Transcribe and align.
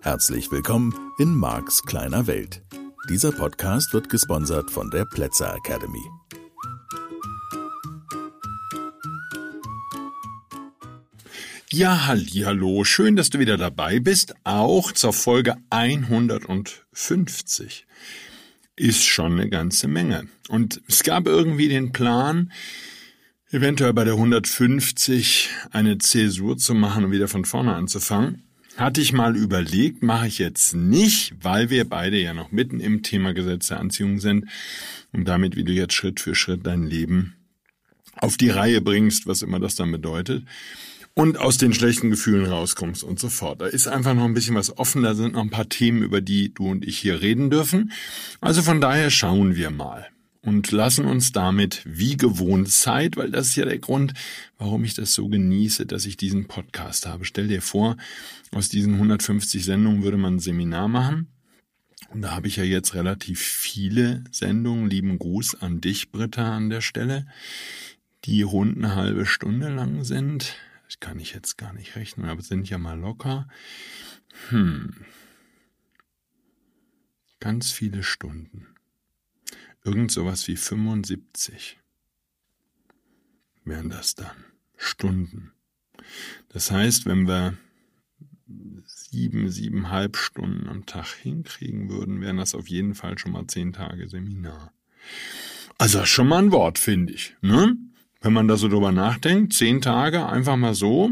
Herzlich 0.00 0.50
willkommen 0.52 0.94
in 1.18 1.34
Marks 1.34 1.82
kleiner 1.82 2.26
Welt. 2.26 2.62
Dieser 3.08 3.32
Podcast 3.32 3.92
wird 3.92 4.08
gesponsert 4.08 4.70
von 4.70 4.90
der 4.90 5.04
Plätzer 5.04 5.54
Academy. 5.54 6.02
Ja, 11.70 12.06
hallo, 12.06 12.84
schön, 12.84 13.16
dass 13.16 13.30
du 13.30 13.40
wieder 13.40 13.56
dabei 13.56 13.98
bist, 13.98 14.34
auch 14.44 14.92
zur 14.92 15.12
Folge 15.12 15.56
150. 15.70 17.84
Ist 18.76 19.04
schon 19.04 19.32
eine 19.32 19.48
ganze 19.48 19.88
Menge. 19.88 20.26
Und 20.48 20.80
es 20.88 21.02
gab 21.02 21.26
irgendwie 21.26 21.68
den 21.68 21.92
Plan, 21.92 22.52
eventuell 23.50 23.92
bei 23.92 24.04
der 24.04 24.14
150 24.14 25.48
eine 25.70 25.98
Zäsur 25.98 26.56
zu 26.56 26.74
machen 26.74 27.04
und 27.04 27.12
wieder 27.12 27.28
von 27.28 27.44
vorne 27.44 27.74
anzufangen. 27.74 28.42
Hatte 28.76 29.00
ich 29.00 29.12
mal 29.12 29.36
überlegt, 29.36 30.02
mache 30.02 30.26
ich 30.26 30.38
jetzt 30.38 30.74
nicht, 30.74 31.34
weil 31.40 31.70
wir 31.70 31.88
beide 31.88 32.20
ja 32.20 32.34
noch 32.34 32.50
mitten 32.50 32.80
im 32.80 33.04
Thema 33.04 33.32
Gesetz 33.32 33.68
der 33.68 33.78
Anziehung 33.78 34.18
sind 34.18 34.46
und 35.12 35.28
damit, 35.28 35.54
wie 35.54 35.62
du 35.62 35.72
jetzt 35.72 35.94
Schritt 35.94 36.18
für 36.18 36.34
Schritt 36.34 36.66
dein 36.66 36.82
Leben 36.82 37.34
auf 38.16 38.36
die 38.36 38.50
Reihe 38.50 38.80
bringst, 38.80 39.28
was 39.28 39.42
immer 39.42 39.60
das 39.60 39.76
dann 39.76 39.92
bedeutet 39.92 40.44
und 41.14 41.38
aus 41.38 41.58
den 41.58 41.72
schlechten 41.72 42.10
Gefühlen 42.10 42.46
rauskommst 42.46 43.04
und 43.04 43.18
so 43.18 43.28
fort. 43.28 43.60
Da 43.60 43.66
ist 43.66 43.86
einfach 43.86 44.14
noch 44.14 44.24
ein 44.24 44.34
bisschen 44.34 44.56
was 44.56 44.76
offen, 44.76 45.02
da 45.02 45.14
sind 45.14 45.34
noch 45.34 45.42
ein 45.42 45.50
paar 45.50 45.68
Themen, 45.68 46.02
über 46.02 46.20
die 46.20 46.52
du 46.52 46.68
und 46.68 46.84
ich 46.84 46.98
hier 46.98 47.20
reden 47.20 47.50
dürfen. 47.50 47.92
Also 48.40 48.62
von 48.62 48.80
daher 48.80 49.10
schauen 49.10 49.54
wir 49.54 49.70
mal 49.70 50.08
und 50.42 50.72
lassen 50.72 51.04
uns 51.04 51.32
damit 51.32 51.82
wie 51.86 52.16
gewohnt 52.16 52.70
Zeit, 52.70 53.16
weil 53.16 53.30
das 53.30 53.48
ist 53.48 53.56
ja 53.56 53.64
der 53.64 53.78
Grund, 53.78 54.12
warum 54.58 54.84
ich 54.84 54.94
das 54.94 55.14
so 55.14 55.28
genieße, 55.28 55.86
dass 55.86 56.04
ich 56.04 56.16
diesen 56.16 56.46
Podcast 56.46 57.06
habe. 57.06 57.24
Stell 57.24 57.48
dir 57.48 57.62
vor, 57.62 57.96
aus 58.52 58.68
diesen 58.68 58.94
150 58.94 59.64
Sendungen 59.64 60.02
würde 60.02 60.16
man 60.16 60.36
ein 60.36 60.40
Seminar 60.40 60.88
machen. 60.88 61.28
Und 62.10 62.22
da 62.22 62.32
habe 62.32 62.46
ich 62.46 62.56
ja 62.56 62.64
jetzt 62.64 62.94
relativ 62.94 63.40
viele 63.40 64.22
Sendungen. 64.30 64.88
Lieben 64.88 65.18
Gruß 65.18 65.62
an 65.62 65.80
dich, 65.80 66.12
Britta, 66.12 66.56
an 66.56 66.70
der 66.70 66.80
Stelle, 66.80 67.26
die 68.24 68.42
rund 68.42 68.76
eine 68.76 68.94
halbe 68.94 69.26
Stunde 69.26 69.68
lang 69.68 70.04
sind. 70.04 70.54
Das 70.94 71.00
kann 71.00 71.18
ich 71.18 71.34
jetzt 71.34 71.58
gar 71.58 71.72
nicht 71.72 71.96
rechnen, 71.96 72.26
aber 72.26 72.40
sind 72.40 72.70
ja 72.70 72.78
mal 72.78 72.96
locker. 72.96 73.48
Hm. 74.50 74.94
Ganz 77.40 77.72
viele 77.72 78.04
Stunden. 78.04 78.68
Irgend 79.82 80.12
sowas 80.12 80.46
wie 80.46 80.56
75 80.56 81.80
wären 83.64 83.90
das 83.90 84.14
dann. 84.14 84.36
Stunden. 84.76 85.52
Das 86.50 86.70
heißt, 86.70 87.06
wenn 87.06 87.26
wir 87.26 87.58
sieben, 88.86 89.50
siebeneinhalb 89.50 90.16
Stunden 90.16 90.68
am 90.68 90.86
Tag 90.86 91.08
hinkriegen 91.08 91.88
würden, 91.88 92.20
wären 92.20 92.36
das 92.36 92.54
auf 92.54 92.68
jeden 92.68 92.94
Fall 92.94 93.18
schon 93.18 93.32
mal 93.32 93.48
zehn 93.48 93.72
Tage 93.72 94.08
Seminar. 94.08 94.72
Also 95.76 96.06
schon 96.06 96.28
mal 96.28 96.38
ein 96.38 96.52
Wort, 96.52 96.78
finde 96.78 97.12
ich. 97.14 97.34
Ne? 97.40 97.76
Wenn 98.24 98.32
man 98.32 98.48
da 98.48 98.56
so 98.56 98.68
drüber 98.68 98.90
nachdenkt, 98.90 99.52
zehn 99.52 99.82
Tage 99.82 100.26
einfach 100.26 100.56
mal 100.56 100.74
so, 100.74 101.10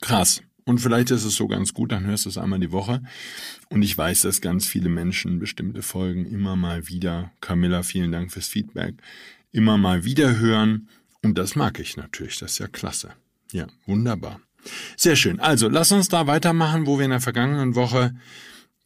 krass. 0.00 0.42
Und 0.64 0.78
vielleicht 0.78 1.10
ist 1.10 1.24
es 1.24 1.34
so 1.34 1.48
ganz 1.48 1.74
gut, 1.74 1.90
dann 1.90 2.06
hörst 2.06 2.24
du 2.24 2.28
es 2.28 2.38
einmal 2.38 2.60
die 2.60 2.70
Woche. 2.70 3.02
Und 3.68 3.82
ich 3.82 3.98
weiß, 3.98 4.20
dass 4.22 4.40
ganz 4.40 4.64
viele 4.64 4.90
Menschen 4.90 5.40
bestimmte 5.40 5.82
Folgen 5.82 6.24
immer 6.24 6.54
mal 6.54 6.86
wieder, 6.86 7.32
Camilla, 7.40 7.82
vielen 7.82 8.12
Dank 8.12 8.30
fürs 8.30 8.46
Feedback, 8.46 8.94
immer 9.50 9.76
mal 9.76 10.04
wieder 10.04 10.38
hören. 10.38 10.88
Und 11.24 11.36
das 11.36 11.56
mag 11.56 11.80
ich 11.80 11.96
natürlich, 11.96 12.38
das 12.38 12.52
ist 12.52 12.58
ja 12.58 12.68
klasse. 12.68 13.10
Ja, 13.50 13.66
wunderbar. 13.86 14.38
Sehr 14.96 15.16
schön. 15.16 15.40
Also, 15.40 15.68
lass 15.68 15.90
uns 15.90 16.08
da 16.08 16.28
weitermachen, 16.28 16.86
wo 16.86 16.98
wir 16.98 17.06
in 17.06 17.10
der 17.10 17.20
vergangenen 17.20 17.74
Woche, 17.74 18.14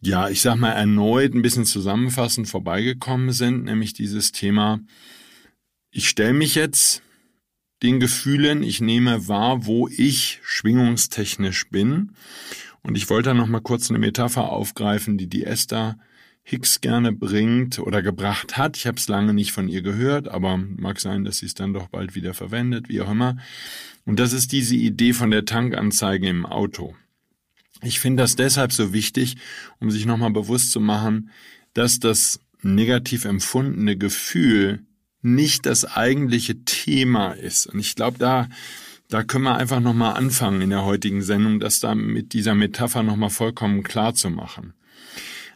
ja, 0.01 0.31
ich 0.31 0.41
sag 0.41 0.57
mal, 0.57 0.73
erneut 0.73 1.35
ein 1.35 1.43
bisschen 1.43 1.67
zusammenfassend 1.67 2.49
vorbeigekommen 2.49 3.33
sind, 3.33 3.65
nämlich 3.65 3.93
dieses 3.93 4.33
Thema, 4.33 4.81
ich 5.93 6.09
stelle 6.09 6.33
mich 6.33 6.55
jetzt 6.55 7.03
den 7.83 8.01
Gefühlen, 8.01 8.63
ich 8.63 8.81
nehme 8.81 9.29
wahr, 9.29 9.67
wo 9.67 9.89
ich 9.89 10.41
schwingungstechnisch 10.43 11.69
bin. 11.69 12.13
Und 12.83 12.97
ich 12.97 13.11
wollte 13.11 13.31
da 13.31 13.35
noch 13.35 13.47
mal 13.47 13.61
kurz 13.61 13.91
eine 13.91 13.99
Metapher 13.99 14.51
aufgreifen, 14.51 15.19
die 15.19 15.29
die 15.29 15.45
Esther 15.45 15.99
Hicks 16.45 16.81
gerne 16.81 17.13
bringt 17.13 17.79
oder 17.79 18.03
gebracht 18.03 18.57
hat. 18.57 18.77
Ich 18.77 18.87
habe 18.87 18.97
es 18.97 19.07
lange 19.07 19.35
nicht 19.35 19.53
von 19.53 19.69
ihr 19.69 19.83
gehört, 19.83 20.29
aber 20.29 20.57
mag 20.57 20.99
sein, 20.99 21.25
dass 21.25 21.39
sie 21.39 21.47
es 21.47 21.55
dann 21.55 21.75
doch 21.75 21.89
bald 21.89 22.15
wieder 22.15 22.35
verwendet, 22.35 22.89
wie 22.89 23.01
auch 23.01 23.11
immer. 23.11 23.37
Und 24.05 24.19
das 24.19 24.33
ist 24.33 24.51
diese 24.51 24.75
Idee 24.75 25.13
von 25.13 25.31
der 25.31 25.45
Tankanzeige 25.45 26.29
im 26.29 26.47
Auto. 26.47 26.97
Ich 27.83 28.01
finde 28.01 28.23
das 28.23 28.35
deshalb 28.35 28.73
so 28.73 28.93
wichtig, 28.93 29.37
um 29.79 29.91
sich 29.91 30.07
nochmal 30.07 30.31
bewusst 30.31 30.73
zu 30.73 30.81
machen, 30.81 31.31
dass 31.75 32.01
das 32.01 32.41
negativ 32.63 33.25
empfundene 33.25 33.97
Gefühl 33.97 34.85
nicht 35.23 35.67
das 35.67 35.85
eigentliche 35.85 36.65
Thema 36.65 37.33
ist. 37.33 37.67
Und 37.67 37.79
ich 37.79 37.95
glaube, 37.95 38.19
da, 38.19 38.49
da 39.09 39.23
können 39.23 39.45
wir 39.45 39.57
einfach 39.57 39.81
nochmal 39.81 40.17
anfangen 40.17 40.61
in 40.61 40.71
der 40.71 40.85
heutigen 40.85 41.23
Sendung, 41.23 41.61
das 41.61 41.81
da 41.81 41.95
mit 41.95 42.33
dieser 42.33 42.55
Metapher 42.55 43.03
nochmal 43.03 43.31
vollkommen 43.31 43.83
klar 43.83 44.15
zu 44.15 44.31
machen. 44.31 44.75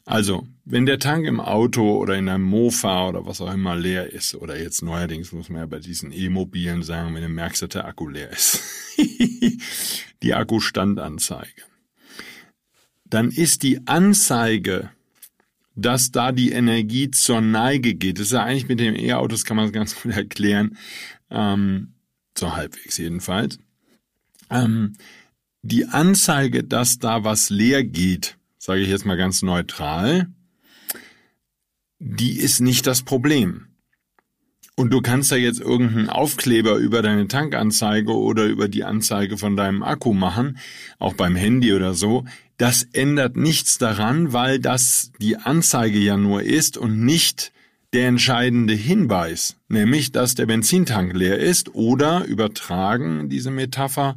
Also, 0.04 0.46
wenn 0.64 0.86
der 0.86 1.00
Tank 1.00 1.26
im 1.26 1.40
Auto 1.40 1.98
oder 1.98 2.16
in 2.16 2.28
einem 2.28 2.44
Mofa 2.44 3.08
oder 3.08 3.26
was 3.26 3.40
auch 3.40 3.52
immer 3.52 3.74
leer 3.74 4.12
ist, 4.12 4.36
oder 4.36 4.56
jetzt 4.56 4.82
neuerdings 4.82 5.32
muss 5.32 5.48
man 5.48 5.62
ja 5.62 5.66
bei 5.66 5.80
diesen 5.80 6.12
E-Mobilen 6.12 6.84
sagen, 6.84 7.12
wenn 7.14 7.22
du 7.22 7.28
merkst, 7.28 7.62
dass 7.62 7.70
der 7.70 7.86
Akku 7.86 8.08
leer 8.08 8.30
ist, 8.30 8.62
die 10.22 10.34
Akkustandanzeige, 10.34 11.62
dann 13.04 13.30
ist 13.30 13.64
die 13.64 13.84
Anzeige 13.88 14.90
dass 15.76 16.10
da 16.10 16.32
die 16.32 16.50
Energie 16.50 17.10
zur 17.10 17.40
Neige 17.40 17.94
geht. 17.94 18.18
Das 18.18 18.26
ist 18.26 18.32
ja 18.32 18.42
eigentlich 18.42 18.68
mit 18.68 18.80
dem 18.80 18.96
E-Autos 18.96 19.44
kann 19.44 19.56
man 19.56 19.66
es 19.66 19.72
ganz 19.72 20.00
gut 20.00 20.12
erklären, 20.12 20.76
ähm, 21.30 21.92
so 22.36 22.56
halbwegs 22.56 22.98
jedenfalls. 22.98 23.58
Ähm, 24.50 24.94
die 25.62 25.86
Anzeige, 25.86 26.64
dass 26.64 26.98
da 26.98 27.24
was 27.24 27.50
leer 27.50 27.84
geht, 27.84 28.38
sage 28.58 28.80
ich 28.80 28.88
jetzt 28.88 29.04
mal 29.04 29.16
ganz 29.16 29.42
neutral, 29.42 30.28
die 31.98 32.38
ist 32.38 32.60
nicht 32.60 32.86
das 32.86 33.02
Problem. 33.02 33.68
Und 34.78 34.92
du 34.92 35.00
kannst 35.00 35.30
ja 35.30 35.38
jetzt 35.38 35.60
irgendeinen 35.60 36.10
Aufkleber 36.10 36.76
über 36.76 37.00
deine 37.00 37.28
Tankanzeige 37.28 38.12
oder 38.12 38.44
über 38.44 38.68
die 38.68 38.84
Anzeige 38.84 39.38
von 39.38 39.56
deinem 39.56 39.82
Akku 39.82 40.12
machen, 40.12 40.58
auch 40.98 41.14
beim 41.14 41.34
Handy 41.34 41.72
oder 41.72 41.94
so. 41.94 42.26
Das 42.58 42.86
ändert 42.92 43.36
nichts 43.36 43.78
daran, 43.78 44.34
weil 44.34 44.58
das 44.58 45.12
die 45.18 45.38
Anzeige 45.38 45.98
ja 45.98 46.18
nur 46.18 46.42
ist 46.42 46.76
und 46.76 47.02
nicht 47.04 47.52
der 47.94 48.08
entscheidende 48.08 48.74
Hinweis, 48.74 49.56
nämlich 49.68 50.12
dass 50.12 50.34
der 50.34 50.44
Benzintank 50.44 51.14
leer 51.14 51.38
ist 51.38 51.74
oder 51.74 52.26
übertragen 52.26 53.30
diese 53.30 53.50
Metapher 53.50 54.16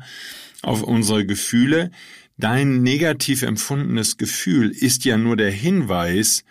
auf 0.61 0.83
unsere 0.83 1.25
Gefühle. 1.25 1.89
Dein 2.37 2.83
negativ 2.83 3.43
empfundenes 3.43 4.17
Gefühl 4.17 4.71
ist 4.71 5.05
ja 5.05 5.17
nur 5.17 5.37
der 5.37 5.51
Hinweis 5.51 6.43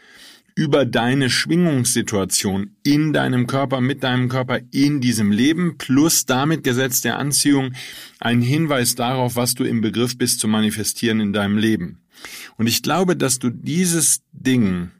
über 0.58 0.84
deine 0.84 1.30
Schwingungssituation 1.30 2.74
in 2.82 3.12
deinem 3.12 3.46
Körper, 3.46 3.80
mit 3.80 4.02
deinem 4.02 4.28
Körper 4.28 4.58
in 4.72 5.00
diesem 5.00 5.30
Leben, 5.30 5.78
plus 5.78 6.26
damit 6.26 6.64
Gesetz 6.64 7.00
der 7.00 7.16
Anziehung 7.16 7.74
ein 8.18 8.42
Hinweis 8.42 8.96
darauf, 8.96 9.36
was 9.36 9.54
du 9.54 9.62
im 9.62 9.82
Begriff 9.82 10.18
bist 10.18 10.40
zu 10.40 10.48
manifestieren 10.48 11.20
in 11.20 11.32
deinem 11.32 11.58
Leben. 11.58 12.00
Und 12.56 12.66
ich 12.66 12.82
glaube, 12.82 13.14
dass 13.14 13.38
du 13.38 13.50
dieses 13.50 14.22
Ding 14.32 14.90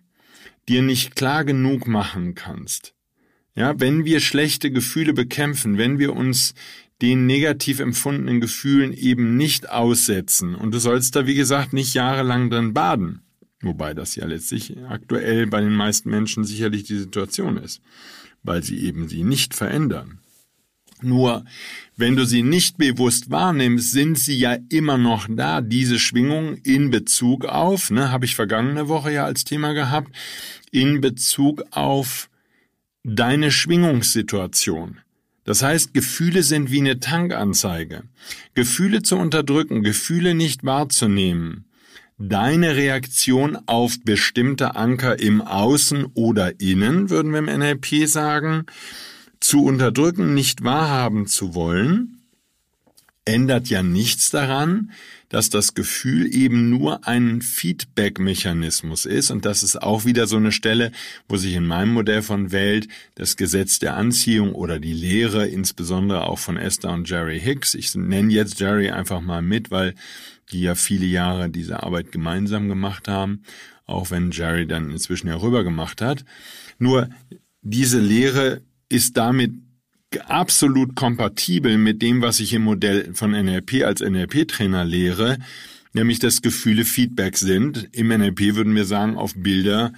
dir 0.69 0.81
nicht 0.83 1.17
klar 1.17 1.45
genug 1.45 1.89
machen 1.89 2.37
kannst. 2.37 2.95
Ja, 3.57 3.81
wenn 3.81 4.05
wir 4.05 4.21
schlechte 4.21 4.71
Gefühle 4.71 5.13
bekämpfen, 5.13 5.77
wenn 5.77 5.99
wir 5.99 6.15
uns 6.15 6.55
den 7.03 7.27
negativ 7.27 7.81
empfundenen 7.81 8.41
Gefühlen 8.41 8.93
eben 8.93 9.37
nicht 9.37 9.69
aussetzen, 9.69 10.55
und 10.55 10.73
du 10.73 10.79
sollst 10.79 11.17
da, 11.17 11.27
wie 11.27 11.35
gesagt, 11.35 11.73
nicht 11.73 11.95
jahrelang 11.95 12.49
drin 12.49 12.75
baden, 12.75 13.23
Wobei 13.61 13.93
das 13.95 14.15
ja 14.15 14.27
letztlich 14.27 14.77
aktuell 14.89 15.47
bei 15.47 15.61
den 15.61 15.75
meisten 15.75 16.11
Menschen 16.11 16.45
sicherlich 16.45 16.85
die 16.85 16.99
Situation 16.99 17.57
ist, 17.57 17.81
weil 18.43 18.63
sie 18.63 18.79
eben 18.85 19.09
sie 19.09 19.25
nicht 19.25 19.55
verändern. 19.55 20.21
Nur, 21.01 21.45
wenn 21.97 22.17
du 22.17 22.25
sie 22.25 22.43
nicht 22.43 22.77
bewusst 22.77 23.31
wahrnimmst, 23.31 23.93
sind 23.93 24.19
sie 24.19 24.37
ja 24.37 24.57
immer 24.69 24.99
noch 24.99 25.29
da, 25.31 25.61
diese 25.61 25.99
Schwingung 25.99 26.57
in 26.65 26.91
Bezug 26.91 27.45
auf, 27.45 27.91
ne, 27.91 28.11
habe 28.11 28.25
ich 28.25 28.35
vergangene 28.35 28.89
Woche 28.89 29.13
ja 29.13 29.25
als 29.25 29.45
Thema 29.45 29.75
gehabt, 29.75 30.13
in 30.73 31.01
Bezug 31.01 31.65
auf 31.71 32.29
deine 33.05 33.53
Schwingungssituation. 33.53 34.99
Das 35.45 35.63
heißt, 35.63 35.95
Gefühle 35.95 36.43
sind 36.43 36.71
wie 36.71 36.81
eine 36.81 37.01
Tankanzeige. 37.01 38.03
Gefühle 38.55 39.03
zu 39.03 39.17
unterdrücken, 39.17 39.83
Gefühle 39.83 40.35
nicht 40.35 40.65
wahrzunehmen, 40.65 41.65
deine 42.19 42.77
Reaktion 42.77 43.57
auf 43.67 43.97
bestimmte 44.05 44.75
Anker 44.75 45.19
im 45.21 45.41
Außen 45.41 46.07
oder 46.15 46.61
Innen, 46.61 47.11
würden 47.11 47.33
wir 47.33 47.39
im 47.39 47.47
NLP 47.47 48.07
sagen, 48.07 48.67
zu 49.41 49.65
unterdrücken, 49.65 50.35
nicht 50.35 50.65
wahrhaben 50.65 51.27
zu 51.27 51.55
wollen, 51.55 52.18
ändert 53.29 53.69
ja 53.69 53.83
nichts 53.83 54.31
daran, 54.31 54.91
dass 55.29 55.51
das 55.51 55.75
Gefühl 55.75 56.35
eben 56.35 56.71
nur 56.71 57.07
ein 57.07 57.43
Feedback-Mechanismus 57.43 59.05
ist 59.05 59.31
und 59.31 59.45
das 59.45 59.63
ist 59.63 59.81
auch 59.83 60.07
wieder 60.07 60.27
so 60.27 60.39
eine 60.39 60.51
Stelle, 60.51 60.91
wo 61.29 61.37
sich 61.37 61.55
in 61.55 61.67
meinem 61.67 61.93
Modell 61.93 62.23
von 62.23 62.51
Welt 62.51 62.89
das 63.15 63.37
Gesetz 63.37 63.79
der 63.79 63.97
Anziehung 63.97 64.55
oder 64.55 64.81
die 64.81 64.95
Lehre, 64.95 65.47
insbesondere 65.47 66.25
auch 66.25 66.39
von 66.39 66.57
Esther 66.57 66.91
und 66.91 67.09
Jerry 67.09 67.39
Hicks, 67.39 67.75
ich 67.75 67.95
nenne 67.95 68.33
jetzt 68.33 68.59
Jerry 68.59 68.91
einfach 68.91 69.21
mal 69.21 69.43
mit, 69.43 69.71
weil 69.71 69.95
die 70.51 70.63
ja 70.63 70.75
viele 70.75 71.07
Jahre 71.07 71.51
diese 71.51 71.83
Arbeit 71.83 72.11
gemeinsam 72.11 72.69
gemacht 72.69 73.09
haben, 73.09 73.43
auch 73.85 74.11
wenn 74.11 74.31
Jerry 74.31 74.67
dann 74.67 74.91
inzwischen 74.91 75.29
ja 75.29 75.37
rüber 75.37 75.65
gemacht 75.65 76.01
hat. 76.01 76.25
Nur 76.79 77.11
diese 77.61 78.01
Lehre 78.01 78.63
ist 78.89 79.19
damit 79.19 79.53
absolut 80.27 80.95
kompatibel 80.95 81.77
mit 81.79 82.03
dem, 82.03 82.23
was 82.23 82.41
ich 82.41 82.53
im 82.53 82.63
Modell 82.63 83.15
von 83.15 83.33
NLP 83.33 83.85
als 83.85 84.01
NLP-Trainer 84.01 84.85
lehre, 84.85 85.39
nämlich 85.93 86.19
dass 86.19 86.43
Gefühle 86.43 86.85
Feedback 86.85 87.37
sind. 87.37 87.89
Im 87.93 88.09
NLP 88.09 88.55
würden 88.55 88.75
wir 88.75 88.85
sagen, 88.85 89.17
auf 89.17 89.35
Bilder 89.37 89.93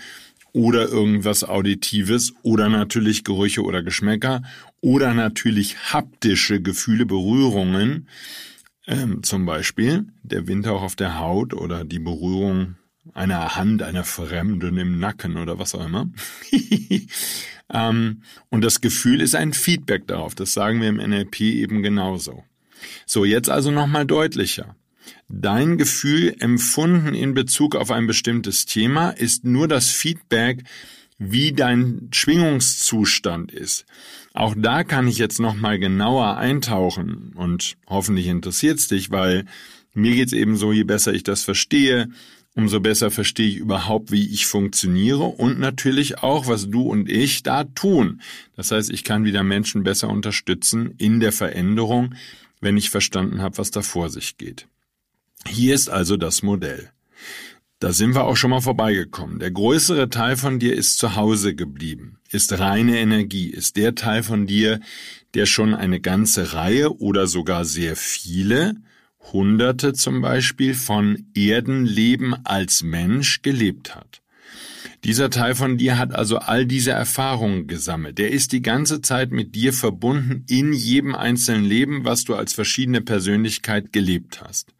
oder 0.53 0.89
irgendwas 0.89 1.45
Auditives 1.45 2.33
oder 2.43 2.69
natürlich 2.69 3.25
Gerüche 3.25 3.63
oder 3.63 3.83
Geschmäcker 3.83 4.43
oder 4.81 5.15
natürlich 5.15 5.77
haptische 5.93 6.61
Gefühle, 6.61 7.07
Berührungen, 7.07 8.09
ähm, 8.87 9.23
zum 9.23 9.47
Beispiel 9.47 10.07
der 10.23 10.49
Windhauch 10.49 10.83
auf 10.83 10.97
der 10.97 11.19
Haut 11.19 11.55
oder 11.55 11.85
die 11.85 12.01
Berührung 12.01 12.77
einer 13.15 13.57
Hand 13.57 13.83
einer 13.83 14.05
Fremden 14.05 14.77
im 14.77 14.99
Nacken 14.99 15.37
oder 15.37 15.59
was 15.59 15.75
auch 15.75 15.85
immer. 15.85 16.09
Ähm, 17.73 18.23
und 18.49 18.63
das 18.65 18.81
Gefühl 18.81 19.21
ist 19.21 19.35
ein 19.35 19.53
Feedback 19.53 20.07
darauf. 20.07 20.35
Das 20.35 20.53
sagen 20.53 20.81
wir 20.81 20.89
im 20.89 20.97
NLP 20.97 21.41
eben 21.41 21.83
genauso. 21.83 22.43
So, 23.07 23.25
jetzt 23.25 23.49
also 23.49 23.71
nochmal 23.71 24.07
deutlicher. 24.07 24.75
Dein 25.29 25.79
Gefühl 25.79 26.35
empfunden 26.41 27.15
in 27.15 27.35
Bezug 27.35 27.77
auf 27.77 27.91
ein 27.91 28.07
bestimmtes 28.07 28.67
Thema 28.67 29.11
ist 29.11 29.45
nur 29.45 29.69
das 29.69 29.89
Feedback, 29.89 30.65
wie 31.19 31.53
dein 31.53 32.09
Schwingungszustand 32.13 33.53
ist. 33.53 33.85
Auch 34.33 34.55
da 34.57 34.85
kann 34.85 35.07
ich 35.07 35.19
jetzt 35.19 35.39
nochmal 35.39 35.79
genauer 35.79 36.37
eintauchen 36.37 37.33
und 37.35 37.77
hoffentlich 37.87 38.27
interessiert 38.27 38.79
es 38.79 38.89
dich, 38.89 39.11
weil 39.11 39.45
mir 39.93 40.15
geht's 40.15 40.33
eben 40.33 40.57
so, 40.57 40.73
je 40.73 40.85
besser 40.85 41.13
ich 41.13 41.23
das 41.23 41.43
verstehe, 41.43 42.09
umso 42.55 42.81
besser 42.81 43.11
verstehe 43.11 43.49
ich 43.49 43.57
überhaupt, 43.57 44.11
wie 44.11 44.33
ich 44.33 44.47
funktioniere 44.47 45.25
und 45.25 45.59
natürlich 45.59 46.19
auch, 46.23 46.47
was 46.47 46.71
du 46.71 46.83
und 46.83 47.09
ich 47.09 47.43
da 47.43 47.65
tun. 47.65 48.21
Das 48.57 48.71
heißt, 48.71 48.91
ich 48.91 49.05
kann 49.05 49.25
wieder 49.25 49.43
Menschen 49.43 49.83
besser 49.83 50.09
unterstützen 50.09 50.95
in 50.99 51.21
der 51.21 51.33
Veränderung, 51.33 52.15
wenn 52.61 52.77
ich 52.77 52.91
verstanden 52.91 53.41
habe, 53.41 53.59
was 53.59 53.71
da 53.71 53.83
vor 53.83 54.11
sich 54.11 54.37
geht. 54.37 54.67
Hier 55.47 55.75
ist 55.75 55.89
also 55.89 56.17
das 56.17 56.43
Modell. 56.43 56.91
Da 57.79 57.95
sind 57.95 58.15
wir 58.15 58.25
auch 58.25 58.37
schon 58.37 58.51
mal 58.51 58.61
vorbeigekommen. 58.61 59.39
Der 59.39 59.51
größere 59.51 60.11
Teil 60.11 60.37
von 60.37 60.59
dir 60.59 60.75
ist 60.75 60.99
zu 60.99 61.17
Hause 61.17 61.55
geblieben, 61.55 62.19
ist 62.31 62.59
reine 62.59 62.99
Energie, 62.99 63.49
ist 63.49 63.77
der 63.77 63.95
Teil 63.95 64.23
von 64.23 64.47
dir, 64.47 64.81
der 65.33 65.47
schon 65.47 65.75
eine 65.75 65.99
ganze 65.99 66.53
Reihe 66.53 66.95
oder 66.99 67.27
sogar 67.27 67.65
sehr 67.65 67.97
viele 67.97 68.75
Hunderte 69.33 69.93
zum 69.93 70.21
Beispiel 70.21 70.75
von 70.75 71.27
Erdenleben 71.35 72.35
als 72.45 72.83
Mensch 72.83 73.43
gelebt 73.43 73.95
hat. 73.95 74.21
Dieser 75.05 75.31
Teil 75.31 75.55
von 75.55 75.79
dir 75.79 75.99
hat 75.99 76.15
also 76.15 76.39
all 76.39 76.67
diese 76.67 76.91
Erfahrungen 76.91 77.67
gesammelt. 77.67 78.19
Der 78.19 78.31
ist 78.31 78.53
die 78.53 78.61
ganze 78.61 79.01
Zeit 79.01 79.31
mit 79.31 79.55
dir 79.55 79.73
verbunden 79.73 80.45
in 80.47 80.75
jedem 80.75 81.15
einzelnen 81.15 81.65
Leben, 81.65 82.05
was 82.05 82.25
du 82.25 82.35
als 82.35 82.53
verschiedene 82.53 83.01
Persönlichkeit 83.01 83.95
gelebt 83.95 84.43
hast. 84.43 84.75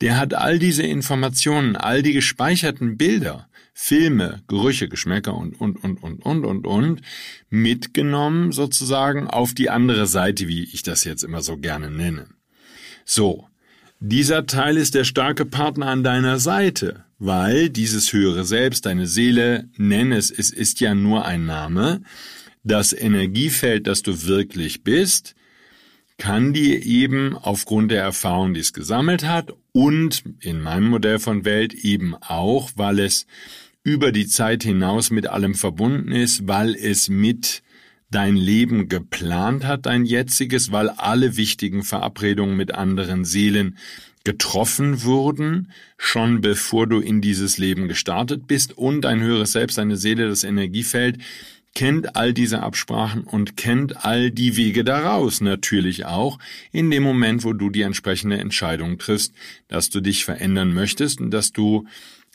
Der 0.00 0.18
hat 0.18 0.34
all 0.34 0.60
diese 0.60 0.84
Informationen, 0.84 1.74
all 1.74 2.02
die 2.02 2.12
gespeicherten 2.12 2.96
Bilder, 2.96 3.48
Filme, 3.74 4.42
Gerüche, 4.46 4.88
Geschmäcker 4.88 5.36
und, 5.36 5.60
und, 5.60 5.82
und, 5.82 6.00
und, 6.02 6.22
und, 6.24 6.44
und, 6.44 6.66
und, 6.66 7.00
mitgenommen 7.48 8.52
sozusagen 8.52 9.26
auf 9.26 9.52
die 9.54 9.70
andere 9.70 10.06
Seite, 10.06 10.46
wie 10.46 10.62
ich 10.62 10.84
das 10.84 11.02
jetzt 11.02 11.24
immer 11.24 11.42
so 11.42 11.56
gerne 11.56 11.90
nenne. 11.90 12.28
So. 13.04 13.49
Dieser 14.02 14.46
Teil 14.46 14.78
ist 14.78 14.94
der 14.94 15.04
starke 15.04 15.44
Partner 15.44 15.88
an 15.88 16.02
deiner 16.02 16.38
Seite, 16.38 17.04
weil 17.18 17.68
dieses 17.68 18.14
höhere 18.14 18.46
Selbst, 18.46 18.86
deine 18.86 19.06
Seele, 19.06 19.68
nenn 19.76 20.10
es, 20.10 20.30
es 20.30 20.50
ist 20.50 20.80
ja 20.80 20.94
nur 20.94 21.26
ein 21.26 21.44
Name, 21.44 22.00
das 22.64 22.94
Energiefeld, 22.94 23.86
das 23.86 24.02
du 24.02 24.26
wirklich 24.26 24.84
bist, 24.84 25.34
kann 26.16 26.54
dir 26.54 26.82
eben 26.82 27.36
aufgrund 27.36 27.90
der 27.90 28.02
Erfahrung, 28.02 28.54
die 28.54 28.60
es 28.60 28.72
gesammelt 28.72 29.24
hat 29.24 29.52
und 29.72 30.24
in 30.40 30.62
meinem 30.62 30.88
Modell 30.88 31.18
von 31.18 31.44
Welt 31.44 31.74
eben 31.74 32.14
auch, 32.14 32.70
weil 32.76 33.00
es 33.00 33.26
über 33.84 34.12
die 34.12 34.26
Zeit 34.26 34.62
hinaus 34.62 35.10
mit 35.10 35.26
allem 35.26 35.54
verbunden 35.54 36.10
ist, 36.10 36.48
weil 36.48 36.74
es 36.74 37.10
mit 37.10 37.62
dein 38.10 38.36
Leben 38.36 38.88
geplant 38.88 39.64
hat, 39.64 39.86
dein 39.86 40.04
jetziges, 40.04 40.72
weil 40.72 40.88
alle 40.88 41.36
wichtigen 41.36 41.82
Verabredungen 41.82 42.56
mit 42.56 42.74
anderen 42.74 43.24
Seelen 43.24 43.78
getroffen 44.24 45.02
wurden, 45.04 45.72
schon 45.96 46.40
bevor 46.40 46.86
du 46.86 47.00
in 47.00 47.20
dieses 47.20 47.56
Leben 47.56 47.88
gestartet 47.88 48.46
bist 48.46 48.76
und 48.76 49.02
dein 49.02 49.20
höheres 49.20 49.52
Selbst, 49.52 49.78
deine 49.78 49.96
Seele, 49.96 50.28
das 50.28 50.44
Energiefeld, 50.44 51.18
kennt 51.74 52.16
all 52.16 52.34
diese 52.34 52.62
Absprachen 52.62 53.22
und 53.22 53.56
kennt 53.56 54.04
all 54.04 54.30
die 54.30 54.56
Wege 54.56 54.84
daraus 54.84 55.40
natürlich 55.40 56.04
auch 56.04 56.38
in 56.72 56.90
dem 56.90 57.02
Moment, 57.02 57.44
wo 57.44 57.52
du 57.52 57.70
die 57.70 57.82
entsprechende 57.82 58.38
Entscheidung 58.38 58.98
triffst, 58.98 59.32
dass 59.68 59.88
du 59.88 60.00
dich 60.00 60.24
verändern 60.24 60.74
möchtest 60.74 61.20
und 61.20 61.30
dass 61.30 61.52
du 61.52 61.86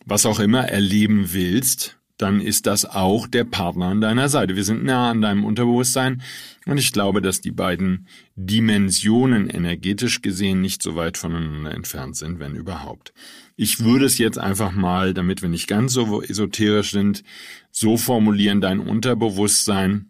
was 0.06 0.25
auch 0.25 0.39
immer 0.39 0.69
erleben 0.69 1.33
willst, 1.33 1.98
dann 2.17 2.39
ist 2.39 2.65
das 2.65 2.85
auch 2.85 3.27
der 3.27 3.44
Partner 3.44 3.88
an 3.88 4.01
deiner 4.01 4.29
Seite. 4.29 4.56
Wir 4.56 4.63
sind 4.63 4.83
nah 4.83 5.12
an 5.12 5.21
deinem 5.21 5.44
Unterbewusstsein 5.44 6.21
und 6.65 6.77
ich 6.77 6.94
glaube, 6.94 7.21
dass 7.21 7.41
die 7.41 7.51
beiden 7.51 8.07
Dimensionen 8.35 9.50
energetisch 9.50 10.21
gesehen 10.21 10.62
nicht 10.62 10.81
so 10.81 10.95
weit 10.95 11.17
voneinander 11.17 11.73
entfernt 11.73 12.15
sind, 12.15 12.39
wenn 12.39 12.56
überhaupt. 12.56 13.13
Ich 13.57 13.81
würde 13.81 14.06
es 14.06 14.17
jetzt 14.17 14.38
einfach 14.38 14.71
mal, 14.71 15.13
damit 15.13 15.41
wir 15.41 15.50
nicht 15.50 15.67
ganz 15.67 15.94
so 15.94 16.21
esoterisch 16.21 16.91
sind, 16.91 17.23
so 17.71 17.97
formulieren, 17.97 18.61
dein 18.61 18.79
Unterbewusstsein 18.79 20.09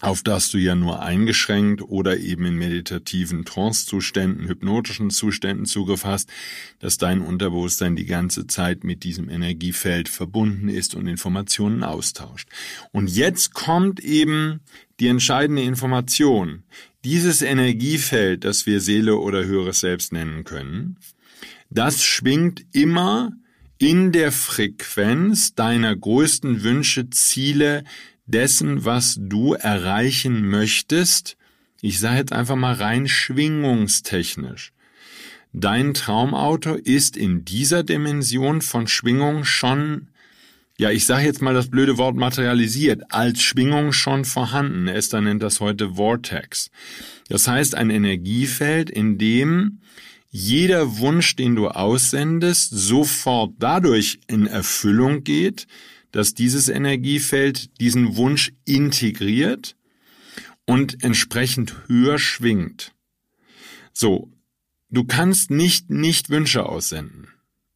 auf 0.00 0.22
das 0.22 0.50
du 0.50 0.58
ja 0.58 0.74
nur 0.74 1.02
eingeschränkt 1.02 1.82
oder 1.82 2.18
eben 2.18 2.44
in 2.46 2.56
meditativen 2.56 3.44
Trancezuständen, 3.44 4.48
hypnotischen 4.48 5.10
Zuständen 5.10 5.66
Zugriff 5.66 6.04
hast, 6.04 6.30
dass 6.78 6.98
dein 6.98 7.20
Unterbewusstsein 7.20 7.96
die 7.96 8.06
ganze 8.06 8.46
Zeit 8.46 8.84
mit 8.84 9.04
diesem 9.04 9.30
Energiefeld 9.30 10.08
verbunden 10.08 10.68
ist 10.68 10.94
und 10.94 11.06
Informationen 11.06 11.82
austauscht. 11.82 12.48
Und 12.92 13.08
jetzt 13.08 13.54
kommt 13.54 14.00
eben 14.00 14.60
die 15.00 15.08
entscheidende 15.08 15.62
Information. 15.62 16.64
Dieses 17.04 17.42
Energiefeld, 17.42 18.44
das 18.44 18.66
wir 18.66 18.80
Seele 18.80 19.16
oder 19.16 19.44
höheres 19.44 19.80
Selbst 19.80 20.12
nennen 20.12 20.44
können, 20.44 20.98
das 21.70 22.02
schwingt 22.02 22.64
immer 22.72 23.32
in 23.78 24.12
der 24.12 24.32
Frequenz 24.32 25.54
deiner 25.54 25.94
größten 25.94 26.62
Wünsche, 26.62 27.10
Ziele, 27.10 27.84
dessen, 28.26 28.84
was 28.84 29.16
du 29.18 29.54
erreichen 29.54 30.48
möchtest, 30.48 31.36
ich 31.80 32.00
sage 32.00 32.18
jetzt 32.18 32.32
einfach 32.32 32.56
mal 32.56 32.74
rein 32.74 33.08
schwingungstechnisch. 33.08 34.72
Dein 35.52 35.94
Traumauto 35.94 36.74
ist 36.74 37.16
in 37.16 37.44
dieser 37.44 37.84
Dimension 37.84 38.60
von 38.60 38.88
Schwingung 38.88 39.44
schon, 39.44 40.08
ja, 40.78 40.90
ich 40.90 41.06
sage 41.06 41.26
jetzt 41.26 41.42
mal 41.42 41.54
das 41.54 41.70
blöde 41.70 41.96
Wort 41.98 42.16
materialisiert, 42.16 43.02
als 43.10 43.42
Schwingung 43.42 43.92
schon 43.92 44.24
vorhanden. 44.24 44.88
Esther 44.88 45.20
nennt 45.20 45.42
das 45.42 45.60
heute 45.60 45.94
Vortex. 45.94 46.70
Das 47.28 47.46
heißt 47.46 47.76
ein 47.76 47.90
Energiefeld, 47.90 48.90
in 48.90 49.18
dem 49.18 49.80
jeder 50.30 50.98
Wunsch, 50.98 51.36
den 51.36 51.54
du 51.54 51.68
aussendest, 51.68 52.70
sofort 52.72 53.52
dadurch 53.60 54.18
in 54.26 54.48
Erfüllung 54.48 55.22
geht, 55.22 55.68
dass 56.14 56.32
dieses 56.32 56.68
Energiefeld 56.68 57.80
diesen 57.80 58.16
Wunsch 58.16 58.52
integriert 58.64 59.74
und 60.64 61.02
entsprechend 61.02 61.74
höher 61.88 62.18
schwingt. 62.18 62.92
So, 63.92 64.30
du 64.90 65.02
kannst 65.04 65.50
nicht 65.50 65.90
nicht 65.90 66.30
Wünsche 66.30 66.66
aussenden. 66.66 67.28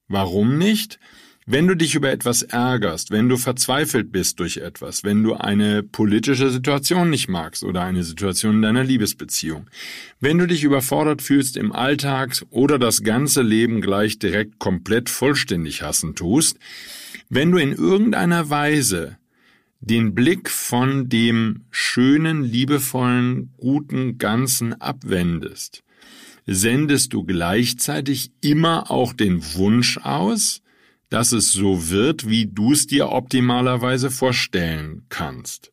Warum 0.07 0.57
nicht? 0.57 1.01
Wenn 1.47 1.67
du 1.67 1.75
dich 1.75 1.97
über 1.97 2.13
etwas 2.13 2.43
ärgerst, 2.43 3.11
wenn 3.11 3.29
du 3.29 3.39
verzweifelt 3.39 4.13
bist 4.13 4.39
durch 4.39 4.59
etwas, 4.59 5.03
wenn 5.03 5.25
du 5.25 5.35
eine 5.35 5.83
politische 5.83 6.51
Situation 6.51 7.11
nicht 7.11 7.29
magst 7.29 7.65
oder 7.65 7.83
eine 7.83 8.05
Situation 8.05 8.57
in 8.57 8.63
deiner 8.63 8.85
Liebesbeziehung, 8.85 9.69
wenn 10.21 10.39
du 10.39 10.47
dich 10.47 10.63
überfordert 10.63 11.23
fühlst 11.23 11.57
im 11.57 11.73
Alltag 11.73 12.45
oder 12.51 12.79
das 12.79 13.03
ganze 13.03 13.43
Leben 13.43 13.81
gleich 13.81 14.21
direkt 14.21 14.61
komplett 14.61 15.09
vollständig 15.09 15.83
hassen 15.83 16.15
tust, 16.15 16.59
wenn 17.29 17.51
du 17.51 17.59
in 17.59 17.73
irgendeiner 17.73 18.51
Weise 18.51 19.19
den 19.81 20.15
Blick 20.15 20.51
von 20.51 21.09
dem 21.09 21.65
schönen, 21.71 22.43
liebevollen, 22.43 23.53
guten 23.59 24.19
Ganzen 24.19 24.81
abwendest, 24.81 25.85
sendest 26.47 27.13
du 27.13 27.25
gleichzeitig 27.25 28.33
immer 28.41 28.91
auch 28.91 29.13
den 29.13 29.43
Wunsch 29.55 29.99
aus, 29.99 30.63
dass 31.11 31.33
es 31.33 31.53
so 31.53 31.91
wird, 31.91 32.29
wie 32.29 32.47
du 32.47 32.73
es 32.73 32.87
dir 32.87 33.11
optimalerweise 33.11 34.11
vorstellen 34.11 35.03
kannst. 35.09 35.73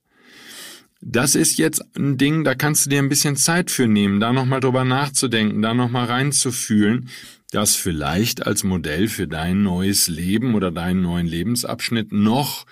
Das 1.02 1.36
ist 1.36 1.58
jetzt 1.58 1.84
ein 1.96 2.18
Ding, 2.18 2.44
da 2.44 2.56
kannst 2.56 2.86
du 2.86 2.90
dir 2.90 3.00
ein 3.00 3.10
bisschen 3.10 3.36
Zeit 3.36 3.70
für 3.70 3.88
nehmen, 3.88 4.20
da 4.20 4.34
nochmal 4.34 4.60
drüber 4.60 4.86
nachzudenken, 4.86 5.62
da 5.62 5.74
nochmal 5.74 6.06
reinzufühlen, 6.06 7.10
das 7.56 7.78
vielleicht 7.78 8.46
als 8.46 8.66
Modell 8.66 9.08
für 9.08 9.30
dein 9.30 9.64
neues 9.64 10.10
Leben 10.10 10.56
oder 10.56 10.72
deinen 10.72 11.02
neuen 11.02 11.26
Lebensabschnitt 11.26 12.12
noch, 12.12 12.66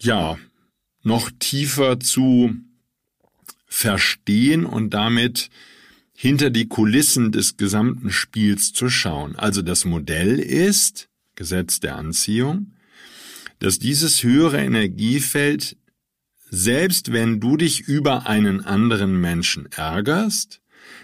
ja, 0.00 0.38
noch 1.02 1.30
tiefer 1.38 2.00
zu 2.00 2.54
verstehen 3.66 4.64
und 4.64 4.94
damit 4.94 5.50
hinter 6.14 6.48
die 6.48 6.68
Kulissen 6.68 7.32
des 7.32 7.58
gesamten 7.58 8.10
Spiels 8.10 8.72
zu 8.72 8.88
schauen. 8.88 9.36
Also 9.36 9.60
das 9.60 9.84
Modell 9.84 10.38
ist, 10.38 11.10
Gesetz 11.34 11.78
der 11.78 11.96
Anziehung, 11.96 12.72
dass 13.58 13.78
dieses 13.78 14.22
höhere 14.22 14.62
Energiefeld, 14.62 15.76
selbst 16.48 17.12
wenn 17.12 17.40
du 17.40 17.58
dich 17.58 17.80
über 17.80 18.26
einen 18.26 18.64
anderen 18.64 19.20
Menschen 19.20 19.70
ärgerst, 19.70 20.61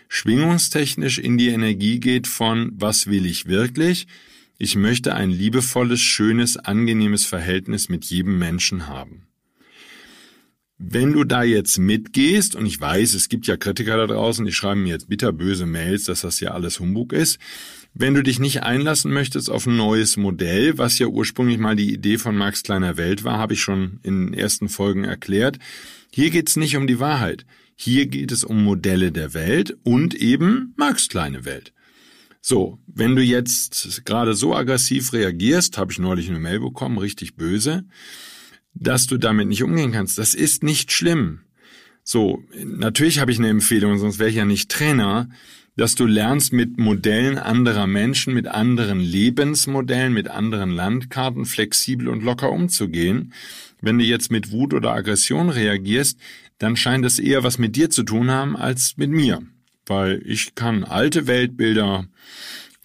schwingungstechnisch 0.09 1.19
in 1.19 1.39
die 1.39 1.49
Energie 1.49 2.01
geht 2.01 2.27
von 2.27 2.73
was 2.75 3.07
will 3.07 3.27
ich 3.27 3.47
wirklich? 3.47 4.07
Ich 4.59 4.75
möchte 4.75 5.15
ein 5.15 5.31
liebevolles, 5.31 6.01
schönes, 6.01 6.57
angenehmes 6.57 7.25
Verhältnis 7.25 7.89
mit 7.89 8.05
jedem 8.07 8.39
Menschen 8.39 8.89
haben. 8.89 9.29
Wenn 10.81 11.13
du 11.13 11.25
da 11.25 11.43
jetzt 11.43 11.79
mitgehst, 11.79 12.55
und 12.55 12.65
ich 12.65 12.81
weiß, 12.81 13.15
es 13.15 13.29
gibt 13.29 13.49
ja 13.49 13.57
Kritiker 13.57 13.97
da 13.97 14.07
draußen, 14.07 14.45
die 14.45 14.53
schreiben 14.53 14.85
mir 14.85 14.91
jetzt 14.91 15.09
bitterböse 15.09 15.67
Mails, 15.67 16.05
dass 16.05 16.21
das 16.21 16.39
ja 16.39 16.53
alles 16.53 16.79
Humbug 16.79 17.13
ist, 17.13 17.39
wenn 17.95 18.15
du 18.15 18.23
dich 18.23 18.39
nicht 18.39 18.63
einlassen 18.63 19.13
möchtest 19.13 19.51
auf 19.51 19.67
ein 19.67 19.77
neues 19.77 20.17
Modell, 20.17 20.79
was 20.79 21.01
ja 21.01 21.09
ursprünglich 21.09 21.59
mal 21.59 21.75
die 21.75 21.93
Idee 21.93 22.19
von 22.19 22.37
Max 22.37 22.63
Kleiner 22.63 22.97
Welt 22.97 23.25
war, 23.25 23.39
habe 23.39 23.55
ich 23.55 23.61
schon 23.61 23.99
in 24.05 24.27
den 24.27 24.35
ersten 24.35 24.69
Folgen 24.69 25.03
erklärt. 25.03 25.59
Hier 26.13 26.31
geht's 26.31 26.55
nicht 26.55 26.77
um 26.77 26.87
die 26.87 27.01
Wahrheit. 27.01 27.45
Hier 27.81 28.07
geht 28.07 28.33
es 28.33 28.43
um 28.43 28.65
Modelle 28.65 29.13
der 29.13 29.35
Welt 29.35 29.77
und 29.85 30.13
eben 30.17 30.75
Max 30.77 31.09
Kleine 31.09 31.45
Welt. 31.45 31.73
So, 32.41 32.81
wenn 32.89 33.15
du 33.15 33.23
jetzt 33.23 34.05
gerade 34.05 34.35
so 34.35 34.53
aggressiv 34.53 35.13
reagierst, 35.13 35.79
habe 35.79 35.93
ich 35.93 36.01
neulich 36.01 36.29
eine 36.29 36.41
Mail 36.41 36.59
bekommen, 36.59 36.99
richtig 36.99 37.37
böse, 37.37 37.85
dass 38.75 39.07
du 39.07 39.17
damit 39.17 39.47
nicht 39.47 39.63
umgehen 39.63 39.93
kannst. 39.93 40.19
Das 40.19 40.35
ist 40.35 40.65
nicht 40.65 40.91
schlimm. 40.91 41.43
So, 42.03 42.43
natürlich 42.65 43.21
habe 43.21 43.31
ich 43.31 43.39
eine 43.39 43.49
Empfehlung, 43.49 43.97
sonst 43.99 44.19
wäre 44.19 44.31
ich 44.31 44.37
ja 44.37 44.45
nicht 44.45 44.73
Trainer 44.73 45.29
dass 45.79 45.95
du 45.95 46.07
lernst, 46.07 46.53
mit 46.53 46.77
Modellen 46.77 47.39
anderer 47.39 47.87
Menschen, 47.87 48.35
mit 48.35 48.49
anderen 48.49 48.99
Lebensmodellen, 48.99 50.13
mit 50.13 50.27
anderen 50.29 50.71
Landkarten 50.71 51.45
flexibel 51.45 52.09
und 52.09 52.25
locker 52.25 52.51
umzugehen. 52.51 53.33
Wenn 53.81 53.97
du 53.97 54.05
jetzt 54.05 54.33
mit 54.33 54.51
Wut 54.51 54.75
oder 54.75 54.93
Aggression 54.93 55.51
reagierst, 55.51 56.19
dann 56.59 56.77
scheint 56.77 57.05
es 57.05 57.19
eher 57.19 57.45
was 57.45 57.59
mit 57.59 57.77
dir 57.77 57.91
zu 57.91 58.03
tun 58.03 58.31
haben 58.31 58.57
als 58.57 58.97
mit 58.97 59.11
mir. 59.11 59.43
Weil 59.87 60.23
ich 60.25 60.55
kann 60.55 60.85
alte 60.85 61.27
Weltbilder 61.27 62.07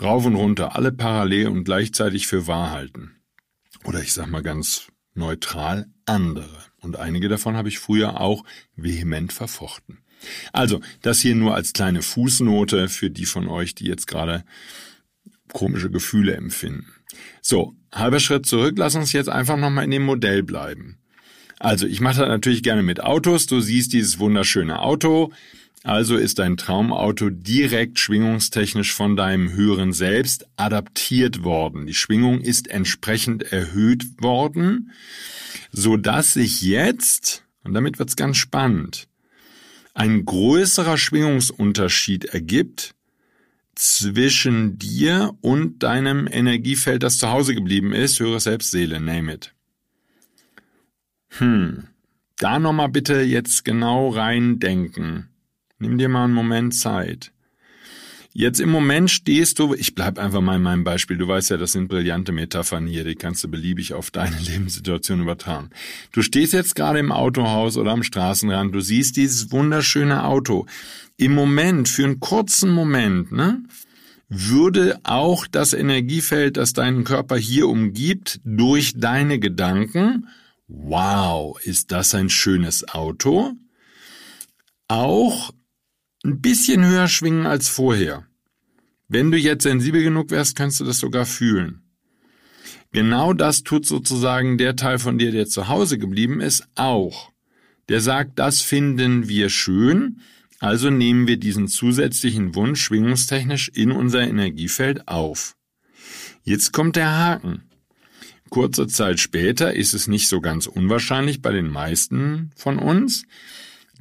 rauf 0.01 0.25
und 0.25 0.36
runter, 0.36 0.75
alle 0.75 0.92
parallel 0.92 1.48
und 1.48 1.63
gleichzeitig 1.63 2.27
für 2.27 2.48
wahr 2.48 2.72
halten. 2.72 3.12
Oder 3.84 4.01
ich 4.01 4.13
sag 4.13 4.27
mal 4.27 4.44
ganz 4.44 4.88
neutral 5.13 5.88
andere. 6.06 6.63
Und 6.82 6.98
einige 6.98 7.30
davon 7.30 7.56
habe 7.56 7.70
ich 7.70 7.80
früher 7.80 8.20
auch 8.22 8.44
vehement 8.75 9.34
verfochten. 9.34 10.00
Also, 10.53 10.80
das 11.01 11.20
hier 11.20 11.36
nur 11.36 11.53
als 11.56 11.74
kleine 11.74 12.01
Fußnote 12.01 12.88
für 12.88 13.10
die 13.10 13.25
von 13.25 13.48
euch, 13.48 13.75
die 13.75 13.86
jetzt 13.86 14.08
gerade 14.08 14.46
komische 15.51 15.92
Gefühle 15.92 16.36
empfinden. 16.36 16.88
So, 17.42 17.75
halber 17.92 18.20
Schritt 18.20 18.46
zurück, 18.46 18.75
lass 18.77 18.96
uns 18.96 19.12
jetzt 19.12 19.30
einfach 19.30 19.58
nochmal 19.58 19.84
in 19.86 19.92
dem 19.92 20.03
Modell 20.03 20.44
bleiben. 20.44 20.98
Also, 21.60 21.88
ich 21.88 22.01
mache 22.01 22.19
das 22.19 22.27
natürlich 22.27 22.63
gerne 22.63 22.83
mit 22.83 23.01
Autos. 23.01 23.45
Du 23.45 23.60
siehst 23.60 23.93
dieses 23.93 24.19
wunderschöne 24.19 24.79
Auto. 24.79 25.31
Also 25.83 26.15
ist 26.15 26.39
dein 26.39 26.55
Traumauto 26.55 27.29
direkt 27.29 28.00
schwingungstechnisch 28.00 28.93
von 28.93 29.17
deinem 29.17 29.51
höheren 29.51 29.91
Selbst 29.91 30.48
adaptiert 30.55 31.43
worden. 31.43 31.86
Die 31.86 31.93
Schwingung 31.93 32.39
ist 32.39 32.69
entsprechend 32.69 33.43
erhöht 33.43 34.05
worden, 34.22 34.91
so 35.74 35.98
dass 35.98 36.33
sich 36.33 36.62
jetzt, 36.62 37.43
und 37.65 37.74
damit 37.74 38.00
wird's 38.00 38.15
ganz 38.15 38.38
spannend, 38.38 39.10
ein 39.93 40.24
größerer 40.24 40.98
Schwingungsunterschied 40.98 42.25
ergibt 42.25 42.95
zwischen 43.75 44.77
dir 44.79 45.36
und 45.41 45.83
deinem 45.83 46.27
Energiefeld, 46.27 47.03
das 47.03 47.17
zu 47.17 47.29
Hause 47.29 47.55
geblieben 47.55 47.91
ist, 47.91 48.19
höhere 48.22 48.39
Selbstseele, 48.39 49.01
name 49.01 49.33
it. 49.33 49.53
Hm, 51.38 51.84
da 52.38 52.60
nochmal 52.60 52.90
bitte 52.90 53.22
jetzt 53.22 53.66
genau 53.66 54.10
reindenken. 54.10 55.30
Nimm 55.80 55.98
dir 55.98 56.10
mal 56.10 56.25
einen 56.25 56.34
Moment 56.34 56.75
Zeit. 56.75 57.32
Jetzt 58.36 58.60
im 58.60 58.72
Moment 58.72 59.12
stehst 59.12 59.60
du, 59.60 59.75
ich 59.75 59.94
bleib 59.94 60.18
einfach 60.18 60.42
mal 60.42 60.56
in 60.56 60.63
meinem 60.63 60.84
Beispiel, 60.84 61.18
du 61.18 61.28
weißt 61.28 61.52
ja, 61.52 61.58
das 61.58 61.74
sind 61.74 61.88
brillante 61.88 62.32
Metaphern 62.32 62.88
hier, 62.88 63.04
die 63.04 63.13
kannst 63.13 63.44
du 63.44 63.48
beliebig 63.48 63.94
auf 63.94 64.10
deine 64.10 64.40
Lebenssituation 64.42 65.22
übertragen. 65.22 65.70
Du 66.12 66.24
stehst 66.24 66.52
jetzt 66.54 66.75
gerade 66.75 66.98
im 66.98 67.12
Autohaus 67.12 67.78
oder 67.78 67.92
am 67.92 68.02
Straßenrand, 68.02 68.74
du 68.74 68.80
siehst 68.80 69.18
dieses 69.18 69.52
wunderschöne 69.52 70.24
Auto. 70.24 70.66
Im 71.16 71.36
Moment, 71.36 71.88
für 71.88 72.06
einen 72.06 72.20
kurzen 72.20 72.72
Moment, 72.72 73.32
ne, 73.32 73.62
würde 74.30 75.00
auch 75.04 75.46
das 75.46 75.74
Energiefeld, 75.74 76.58
das 76.58 76.74
deinen 76.74 77.04
Körper 77.04 77.38
hier 77.38 77.68
umgibt, 77.68 78.40
durch 78.44 78.94
deine 78.96 79.38
Gedanken, 79.38 80.28
wow, 80.67 81.60
ist 81.62 81.91
das 81.91 82.13
ein 82.15 82.29
schönes 82.29 82.88
Auto, 82.89 83.53
auch 84.88 85.51
ein 86.24 86.41
bisschen 86.41 86.86
höher 86.86 87.08
schwingen 87.08 87.46
als 87.46 87.67
vorher. 87.67 88.25
Wenn 89.08 89.32
du 89.32 89.38
jetzt 89.38 89.63
sensibel 89.63 90.03
genug 90.03 90.32
wärst, 90.32 90.55
kannst 90.55 90.79
du 90.79 90.86
das 90.86 91.00
sogar 91.00 91.25
fühlen. 91.25 91.84
Genau 92.91 93.34
das 93.34 93.63
tut 93.63 93.86
sozusagen 93.86 94.58
der 94.58 94.75
Teil 94.75 95.00
von 95.00 95.17
dir, 95.17 95.32
der 95.32 95.48
zu 95.48 95.67
Hause 95.67 95.98
geblieben 95.98 96.41
ist, 96.41 96.67
auch. 96.75 97.32
Der 97.89 98.01
sagt, 98.01 98.39
das 98.39 98.62
finden 98.62 99.27
wir 99.27 99.50
schön, 99.50 100.22
also 100.60 100.89
nehmen 100.89 101.27
wir 101.27 101.38
diesen 101.38 101.67
zusätzlichen 101.67 102.55
Wunsch 102.55 102.82
schwingungstechnisch 102.82 103.70
in 103.74 103.91
unser 103.91 104.22
Energiefeld 104.22 105.08
auf. 105.08 105.58
Jetzt 106.43 106.72
kommt 106.72 106.96
der 106.96 107.12
Haken. 107.12 107.63
Kurze 108.53 108.86
Zeit 108.86 109.19
später 109.19 109.74
ist 109.74 109.95
es 109.95 110.07
nicht 110.07 110.27
so 110.27 110.39
ganz 110.39 110.67
unwahrscheinlich 110.67 111.41
bei 111.41 111.51
den 111.51 111.72
meisten 111.72 112.51
von 112.55 112.77
uns, 112.77 113.25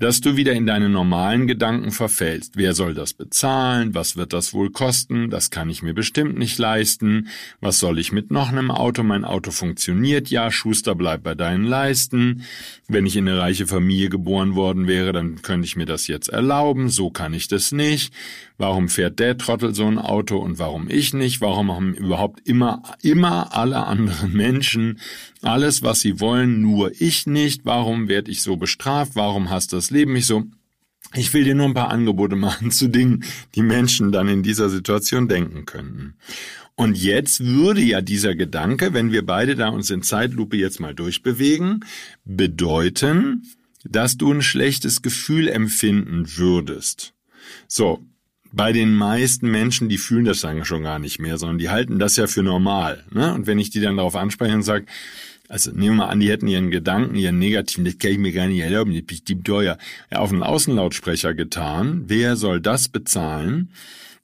dass 0.03 0.21
du 0.21 0.37
wieder 0.37 0.53
in 0.53 0.67
deine 0.67 0.89
normalen 0.89 1.47
Gedanken 1.47 1.93
verfällst. 1.93 2.57
Wer 2.57 2.75
soll 2.75 2.93
das 2.93 3.13
bezahlen? 3.13 3.95
Was 3.95 4.17
wird 4.17 4.33
das 4.33 4.53
wohl 4.53 4.71
kosten? 4.71 5.31
Das 5.31 5.51
kann 5.51 5.71
ich 5.71 5.85
mir 5.85 5.95
bestimmt 5.95 6.37
nicht 6.37 6.59
leisten. 6.59 7.29
Was 7.61 7.79
soll 7.79 8.01
ich 8.01 8.11
mit 8.11 8.33
noch 8.33 8.49
einem 8.49 8.73
Auto? 8.73 9.05
Mein 9.05 9.25
Auto 9.25 9.53
funktioniert 9.53 10.29
ja. 10.29 10.51
Schuster 10.51 10.97
bleibt 10.97 11.23
bei 11.23 11.37
deinen 11.37 11.63
Leisten. 11.63 12.43
Wenn 12.89 13.07
ich 13.07 13.15
in 13.15 13.29
eine 13.29 13.39
reiche 13.39 13.69
Familie 13.69 14.09
geboren 14.09 14.57
worden 14.57 14.89
wäre, 14.89 15.13
dann 15.13 15.41
könnte 15.41 15.67
ich 15.67 15.77
mir 15.77 15.87
das 15.87 16.09
jetzt 16.09 16.31
erlauben. 16.31 16.89
So 16.89 17.11
kann 17.11 17.33
ich 17.33 17.47
das 17.47 17.71
nicht. 17.71 18.13
Warum 18.59 18.89
fährt 18.89 19.21
der 19.21 19.39
Trottel 19.39 19.73
so 19.73 19.87
ein 19.87 19.99
Auto 19.99 20.37
und 20.37 20.59
warum 20.59 20.91
ich 20.91 21.15
nicht? 21.15 21.41
Warum 21.41 21.71
haben 21.71 21.95
überhaupt 21.95 22.41
immer, 22.47 22.83
immer 23.03 23.57
alle 23.57 23.87
anderen 23.87 24.33
Menschen 24.37 24.99
alles, 25.43 25.83
was 25.83 26.01
sie 26.01 26.21
wollen, 26.21 26.63
nur 26.63 26.93
ich 27.01 27.27
nicht? 27.27 27.63
Warum 27.65 28.09
werde 28.09 28.31
ich 28.31 28.43
so 28.43 28.57
bestraft? 28.57 29.13
Warum 29.17 29.51
hasst 29.51 29.73
das 29.73 29.91
Leben 29.93 30.13
mich 30.13 30.27
so? 30.27 30.45
Ich 31.15 31.33
will 31.35 31.45
dir 31.45 31.55
nur 31.55 31.67
ein 31.67 31.75
paar 31.75 31.91
Angebote 31.91 32.37
machen 32.37 32.71
zu 32.71 32.89
Dingen, 32.89 33.25
die 33.55 33.63
Menschen 33.63 34.13
dann 34.13 34.29
in 34.29 34.43
dieser 34.43 34.69
Situation 34.69 35.29
denken 35.29 35.65
könnten. 35.65 36.15
Und 36.75 36.97
jetzt 36.97 37.45
würde 37.45 37.83
ja 37.83 38.01
dieser 38.01 38.35
Gedanke, 38.35 38.95
wenn 38.95 39.13
wir 39.13 39.25
beide 39.25 39.55
da 39.55 39.69
uns 39.69 39.91
in 39.91 40.03
Zeitlupe 40.03 40.57
jetzt 40.57 40.81
mal 40.81 40.95
durchbewegen, 40.95 41.85
bedeuten, 42.25 43.43
dass 43.85 44.17
du 44.17 44.33
ein 44.33 44.43
schlechtes 44.43 45.03
Gefühl 45.03 45.49
empfinden 45.49 46.37
würdest. 46.37 47.13
So, 47.69 48.05
bei 48.53 48.73
den 48.73 48.95
meisten 48.95 49.51
Menschen, 49.51 49.89
die 49.89 49.99
fühlen 49.99 50.25
das 50.25 50.41
dann 50.41 50.65
schon 50.65 50.83
gar 50.83 50.99
nicht 50.99 51.19
mehr, 51.19 51.39
sondern 51.39 51.59
die 51.59 51.71
halten 51.71 51.99
das 51.99 52.17
ja 52.17 52.27
für 52.27 52.43
normal. 52.43 53.05
Ne? 53.11 53.33
Und 53.35 53.47
wenn 53.47 53.59
ich 53.59 53.71
die 53.71 53.81
dann 53.81 53.97
darauf 53.97 54.15
anspreche 54.15 54.55
und 54.55 54.63
sage, 54.63 54.87
also 55.49 55.71
nehmen 55.71 55.97
wir 55.97 56.05
mal 56.05 56.09
an, 56.09 56.21
die 56.21 56.31
hätten 56.31 56.49
ihren 56.49 56.71
Gedanken, 56.71 57.15
ihren 57.15 57.39
negativen, 57.39 57.85
das 57.85 57.99
kann 57.99 58.13
ich 58.13 58.19
mir 58.19 58.33
gar 58.33 58.47
nicht 58.47 58.61
erlauben, 58.61 58.93
das 58.93 59.01
ist 59.01 59.07
bestimmt 59.07 59.47
teuer, 59.47 59.79
auf 60.11 60.33
einen 60.33 60.43
Außenlautsprecher 60.43 61.35
getan. 61.35 62.05
Wer 62.07 62.37
soll 62.37 62.61
das 62.61 62.89
bezahlen? 62.89 63.71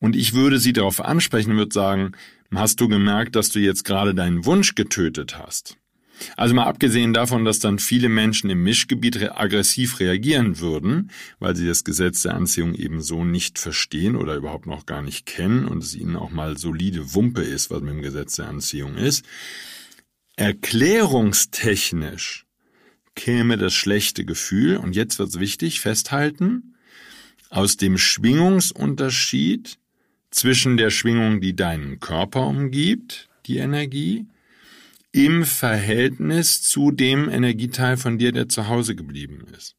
Und 0.01 0.17
ich 0.17 0.33
würde 0.33 0.59
sie 0.59 0.73
darauf 0.73 1.05
ansprechen 1.05 1.53
und 1.53 1.59
würde 1.59 1.75
sagen, 1.75 2.13
hast 2.55 2.81
du 2.81 2.89
gemerkt, 2.89 3.37
dass 3.37 3.51
du 3.51 3.59
jetzt 3.59 3.85
gerade 3.85 4.15
deinen 4.15 4.47
Wunsch 4.47 4.75
getötet 4.75 5.39
hast? 5.39 5.77
Also 6.37 6.55
mal 6.55 6.65
abgesehen 6.65 7.15
davon, 7.15 7.45
dass 7.45 7.59
dann 7.59 7.79
viele 7.79 8.09
Menschen 8.09 8.51
im 8.51 8.63
Mischgebiet 8.63 9.31
aggressiv 9.39 10.01
reagieren 10.01 10.59
würden, 10.59 11.11
weil 11.39 11.55
sie 11.55 11.67
das 11.67 11.85
Gesetz 11.85 12.23
der 12.23 12.35
Anziehung 12.35 12.75
eben 12.75 13.03
so 13.03 13.25
nicht 13.25 13.59
verstehen 13.59 14.17
oder 14.17 14.35
überhaupt 14.35 14.67
noch 14.67 14.87
gar 14.87 15.03
nicht 15.03 15.27
kennen 15.27 15.67
und 15.67 15.83
es 15.83 15.95
ihnen 15.95 16.17
auch 16.17 16.31
mal 16.31 16.59
solide 16.59 17.15
Wumpe 17.15 17.43
ist, 17.43 17.71
was 17.71 17.81
mit 17.81 17.91
dem 17.91 18.03
Gesetz 18.03 18.37
der 18.37 18.49
Anziehung 18.49 18.97
ist. 18.97 19.25
Erklärungstechnisch 20.39 22.47
käme 23.17 23.59
das 23.59 23.75
schlechte 23.75 24.25
Gefühl, 24.25 24.77
und 24.77 24.95
jetzt 24.95 25.19
wird's 25.19 25.41
wichtig, 25.41 25.81
festhalten, 25.81 26.77
aus 27.51 27.77
dem 27.77 27.99
Schwingungsunterschied 27.99 29.81
zwischen 30.31 30.77
der 30.77 30.91
Schwingung, 30.91 31.41
die 31.41 31.57
deinen 31.57 31.99
Körper 31.99 32.47
umgibt, 32.47 33.29
die 33.47 33.57
Energie, 33.57 34.27
im 35.11 35.45
Verhältnis 35.45 36.63
zu 36.63 36.93
dem 36.93 37.29
Energieteil 37.29 37.97
von 37.97 38.17
dir, 38.17 38.31
der 38.31 38.49
zu 38.49 38.69
Hause 38.69 38.95
geblieben 38.95 39.45
ist. 39.59 39.75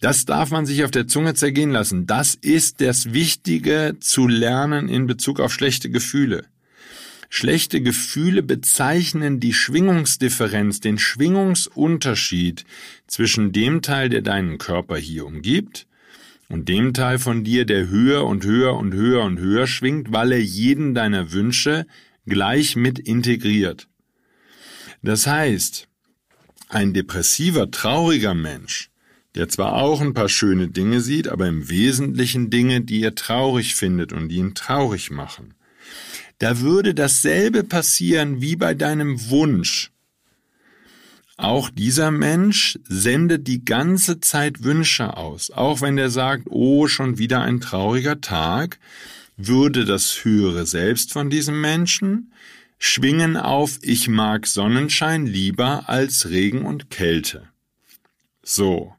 Das 0.00 0.26
darf 0.26 0.50
man 0.50 0.66
sich 0.66 0.84
auf 0.84 0.90
der 0.90 1.06
Zunge 1.06 1.32
zergehen 1.32 1.70
lassen. 1.70 2.06
Das 2.06 2.34
ist 2.34 2.82
das 2.82 3.14
Wichtige 3.14 3.96
zu 3.98 4.28
lernen 4.28 4.90
in 4.90 5.06
Bezug 5.06 5.40
auf 5.40 5.54
schlechte 5.54 5.88
Gefühle. 5.88 6.49
Schlechte 7.32 7.80
Gefühle 7.80 8.42
bezeichnen 8.42 9.38
die 9.38 9.54
Schwingungsdifferenz, 9.54 10.80
den 10.80 10.98
Schwingungsunterschied 10.98 12.64
zwischen 13.06 13.52
dem 13.52 13.82
Teil, 13.82 14.08
der 14.08 14.20
deinen 14.20 14.58
Körper 14.58 14.96
hier 14.96 15.24
umgibt, 15.24 15.86
und 16.48 16.68
dem 16.68 16.92
Teil 16.92 17.20
von 17.20 17.44
dir, 17.44 17.64
der 17.64 17.88
höher 17.88 18.26
und 18.26 18.44
höher 18.44 18.74
und 18.74 18.92
höher 18.92 19.22
und 19.22 19.38
höher 19.38 19.68
schwingt, 19.68 20.12
weil 20.12 20.32
er 20.32 20.42
jeden 20.42 20.92
deiner 20.92 21.30
Wünsche 21.30 21.86
gleich 22.26 22.74
mit 22.74 22.98
integriert. 22.98 23.86
Das 25.00 25.28
heißt, 25.28 25.86
ein 26.68 26.92
depressiver, 26.92 27.70
trauriger 27.70 28.34
Mensch, 28.34 28.90
der 29.36 29.48
zwar 29.48 29.74
auch 29.74 30.00
ein 30.00 30.14
paar 30.14 30.28
schöne 30.28 30.66
Dinge 30.66 31.00
sieht, 31.00 31.28
aber 31.28 31.46
im 31.46 31.68
Wesentlichen 31.68 32.50
Dinge, 32.50 32.80
die 32.80 33.04
er 33.04 33.14
traurig 33.14 33.76
findet 33.76 34.12
und 34.12 34.28
die 34.30 34.38
ihn 34.38 34.56
traurig 34.56 35.12
machen, 35.12 35.54
da 36.40 36.60
würde 36.60 36.94
dasselbe 36.94 37.62
passieren 37.64 38.40
wie 38.40 38.56
bei 38.56 38.74
deinem 38.74 39.28
Wunsch. 39.28 39.92
Auch 41.36 41.70
dieser 41.70 42.10
Mensch 42.10 42.78
sendet 42.88 43.46
die 43.46 43.64
ganze 43.64 44.20
Zeit 44.20 44.62
Wünsche 44.62 45.16
aus. 45.16 45.50
Auch 45.50 45.80
wenn 45.82 45.96
er 45.96 46.10
sagt, 46.10 46.44
oh, 46.48 46.86
schon 46.86 47.18
wieder 47.18 47.42
ein 47.42 47.60
trauriger 47.60 48.20
Tag, 48.20 48.78
würde 49.36 49.84
das 49.84 50.24
höhere 50.24 50.66
Selbst 50.66 51.12
von 51.12 51.30
diesem 51.30 51.60
Menschen 51.60 52.32
schwingen 52.78 53.36
auf 53.36 53.78
Ich 53.82 54.08
mag 54.08 54.46
Sonnenschein 54.46 55.26
lieber 55.26 55.88
als 55.90 56.30
Regen 56.30 56.64
und 56.64 56.90
Kälte. 56.90 57.48
So. 58.42 58.94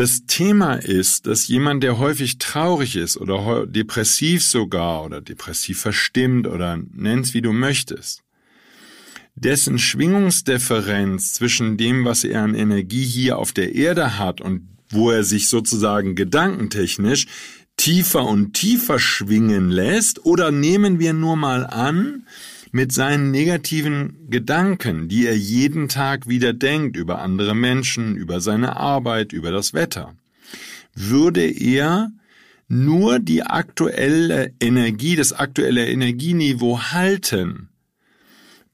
Das 0.00 0.24
Thema 0.24 0.76
ist, 0.76 1.26
dass 1.26 1.46
jemand, 1.46 1.82
der 1.82 1.98
häufig 1.98 2.38
traurig 2.38 2.96
ist 2.96 3.18
oder 3.18 3.66
depressiv 3.66 4.42
sogar 4.42 5.04
oder 5.04 5.20
depressiv 5.20 5.78
verstimmt 5.78 6.46
oder 6.46 6.78
nenn's 6.94 7.34
wie 7.34 7.42
du 7.42 7.52
möchtest, 7.52 8.22
dessen 9.34 9.78
Schwingungsdifferenz 9.78 11.34
zwischen 11.34 11.76
dem, 11.76 12.06
was 12.06 12.24
er 12.24 12.44
an 12.44 12.54
Energie 12.54 13.04
hier 13.04 13.36
auf 13.36 13.52
der 13.52 13.74
Erde 13.74 14.18
hat 14.18 14.40
und 14.40 14.70
wo 14.88 15.10
er 15.10 15.22
sich 15.22 15.50
sozusagen 15.50 16.14
gedankentechnisch 16.14 17.26
tiefer 17.76 18.24
und 18.24 18.54
tiefer 18.54 18.98
schwingen 18.98 19.68
lässt, 19.68 20.24
oder 20.24 20.50
nehmen 20.50 20.98
wir 20.98 21.12
nur 21.12 21.36
mal 21.36 21.66
an, 21.66 22.26
mit 22.72 22.92
seinen 22.92 23.30
negativen 23.30 24.28
Gedanken, 24.28 25.08
die 25.08 25.26
er 25.26 25.36
jeden 25.36 25.88
Tag 25.88 26.28
wieder 26.28 26.52
denkt 26.52 26.96
über 26.96 27.20
andere 27.20 27.54
Menschen, 27.54 28.16
über 28.16 28.40
seine 28.40 28.76
Arbeit, 28.76 29.32
über 29.32 29.50
das 29.50 29.74
Wetter, 29.74 30.14
würde 30.94 31.44
er 31.44 32.12
nur 32.68 33.18
die 33.18 33.42
aktuelle 33.42 34.52
Energie, 34.60 35.16
das 35.16 35.32
aktuelle 35.32 35.88
Energieniveau 35.88 36.80
halten, 36.92 37.68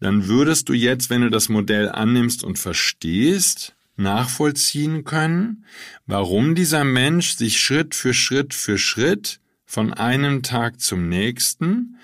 dann 0.00 0.26
würdest 0.26 0.68
du 0.68 0.74
jetzt, 0.74 1.09
wenn 1.09 1.22
du 1.22 1.30
das 1.30 1.48
Modell 1.48 1.88
annimmst 1.88 2.44
und 2.44 2.59
verstehst, 2.59 3.74
nachvollziehen 3.96 5.04
können, 5.04 5.64
warum 6.06 6.54
dieser 6.54 6.85
Mensch 6.85 7.37
sich 7.37 7.61
Schritt 7.61 7.94
für 7.94 8.12
Schritt 8.12 8.52
für 8.52 8.76
Schritt 8.76 9.40
von 9.64 9.94
einem 9.94 10.42
Tag 10.42 10.80
zum 10.80 11.09
nächsten 11.09 11.96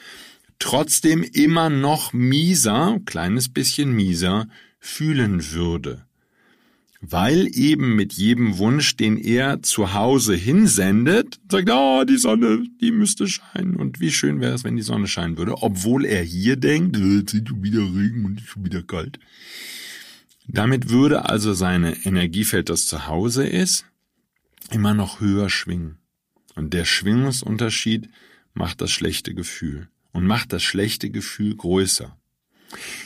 trotzdem 0.63 1.25
immer 1.25 1.71
noch 1.71 2.13
mieser, 2.13 3.01
kleines 3.05 3.49
bisschen 3.49 3.93
mieser, 3.93 4.47
fühlen 4.79 5.51
würde. 5.51 6.07
Weil 7.01 7.49
eben 7.53 7.97
mit 7.97 8.13
jedem 8.13 8.59
Wunsch, 8.59 8.97
den 8.97 9.19
er 9.19 9.61
zu 9.63 9.93
Hause 9.93 10.37
hinsendet, 10.37 11.41
sagt, 11.51 11.69
ah, 11.69 11.99
oh, 11.99 12.05
die 12.05 12.17
Sonne, 12.17 12.65
die 12.81 12.93
müsste 12.93 13.27
scheinen 13.27 13.75
und 13.75 13.99
wie 13.99 14.13
schön 14.13 14.41
wäre 14.41 14.55
es, 14.55 14.63
wenn 14.63 14.77
die 14.77 14.83
Sonne 14.83 15.09
scheinen 15.09 15.37
würde, 15.37 15.61
obwohl 15.61 16.05
er 16.05 16.23
hier 16.23 16.55
denkt, 16.55 16.97
äh, 16.97 17.17
jetzt 17.17 17.35
ist 17.35 17.49
schon 17.49 17.65
wieder 17.65 17.81
Regen 17.81 18.25
und 18.25 18.41
ist 18.41 18.47
schon 18.47 18.65
wieder 18.65 18.85
kalt. 18.85 19.19
Damit 20.47 20.91
würde 20.91 21.29
also 21.29 21.55
seine 21.55 22.05
Energiefeld, 22.05 22.69
das 22.69 22.87
zu 22.87 23.09
Hause 23.09 23.45
ist, 23.49 23.85
immer 24.71 24.95
noch 24.95 25.21
höher 25.21 25.51
schwingen. 25.51 25.99
Und 26.55 26.73
der 26.73 26.85
Schwingungsunterschied 26.85 28.11
macht 28.55 28.81
das 28.81 28.93
schlechte 28.93 29.35
Gefühl 29.35 29.89
und 30.13 30.27
macht 30.27 30.53
das 30.53 30.63
schlechte 30.63 31.11
Gefühl 31.11 31.57
größer. 31.57 32.17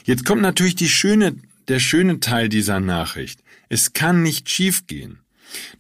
Jetzt 0.05 0.25
kommt 0.25 0.43
natürlich 0.43 0.77
die 0.77 0.89
schöne, 0.89 1.37
der 1.69 1.81
schöne 1.81 2.21
Teil 2.21 2.49
dieser 2.49 2.81
Nachricht. 2.81 3.43
Es 3.69 3.93
kann 3.93 4.23
nicht 4.23 4.49
schiefgehen. 4.49 5.21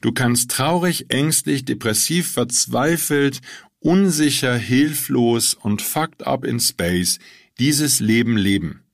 Du 0.00 0.12
kannst 0.12 0.50
traurig, 0.50 1.06
ängstlich, 1.08 1.64
depressiv, 1.64 2.32
verzweifelt, 2.32 3.40
unsicher, 3.80 4.56
hilflos 4.56 5.54
und 5.54 5.82
fucked 5.82 6.26
up 6.26 6.44
in 6.44 6.60
space 6.60 7.18
dieses 7.58 8.00
Leben 8.00 8.36
leben 8.36 8.86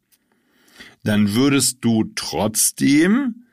dann 1.05 1.35
würdest 1.35 1.79
du 1.81 2.11
trotzdem 2.15 3.45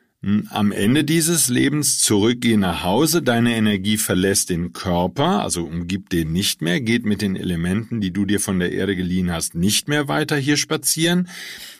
am 0.50 0.70
Ende 0.70 1.02
dieses 1.02 1.48
Lebens 1.48 1.98
zurückgehen 1.98 2.60
nach 2.60 2.84
Hause, 2.84 3.22
deine 3.22 3.56
Energie 3.56 3.96
verlässt 3.96 4.50
den 4.50 4.74
Körper, 4.74 5.42
also 5.42 5.64
umgibt 5.64 6.12
den 6.12 6.30
nicht 6.30 6.60
mehr, 6.60 6.82
geht 6.82 7.06
mit 7.06 7.22
den 7.22 7.36
Elementen, 7.36 8.02
die 8.02 8.12
du 8.12 8.26
dir 8.26 8.38
von 8.38 8.58
der 8.58 8.70
Erde 8.70 8.96
geliehen 8.96 9.32
hast, 9.32 9.54
nicht 9.54 9.88
mehr 9.88 10.08
weiter 10.08 10.36
hier 10.36 10.58
spazieren, 10.58 11.28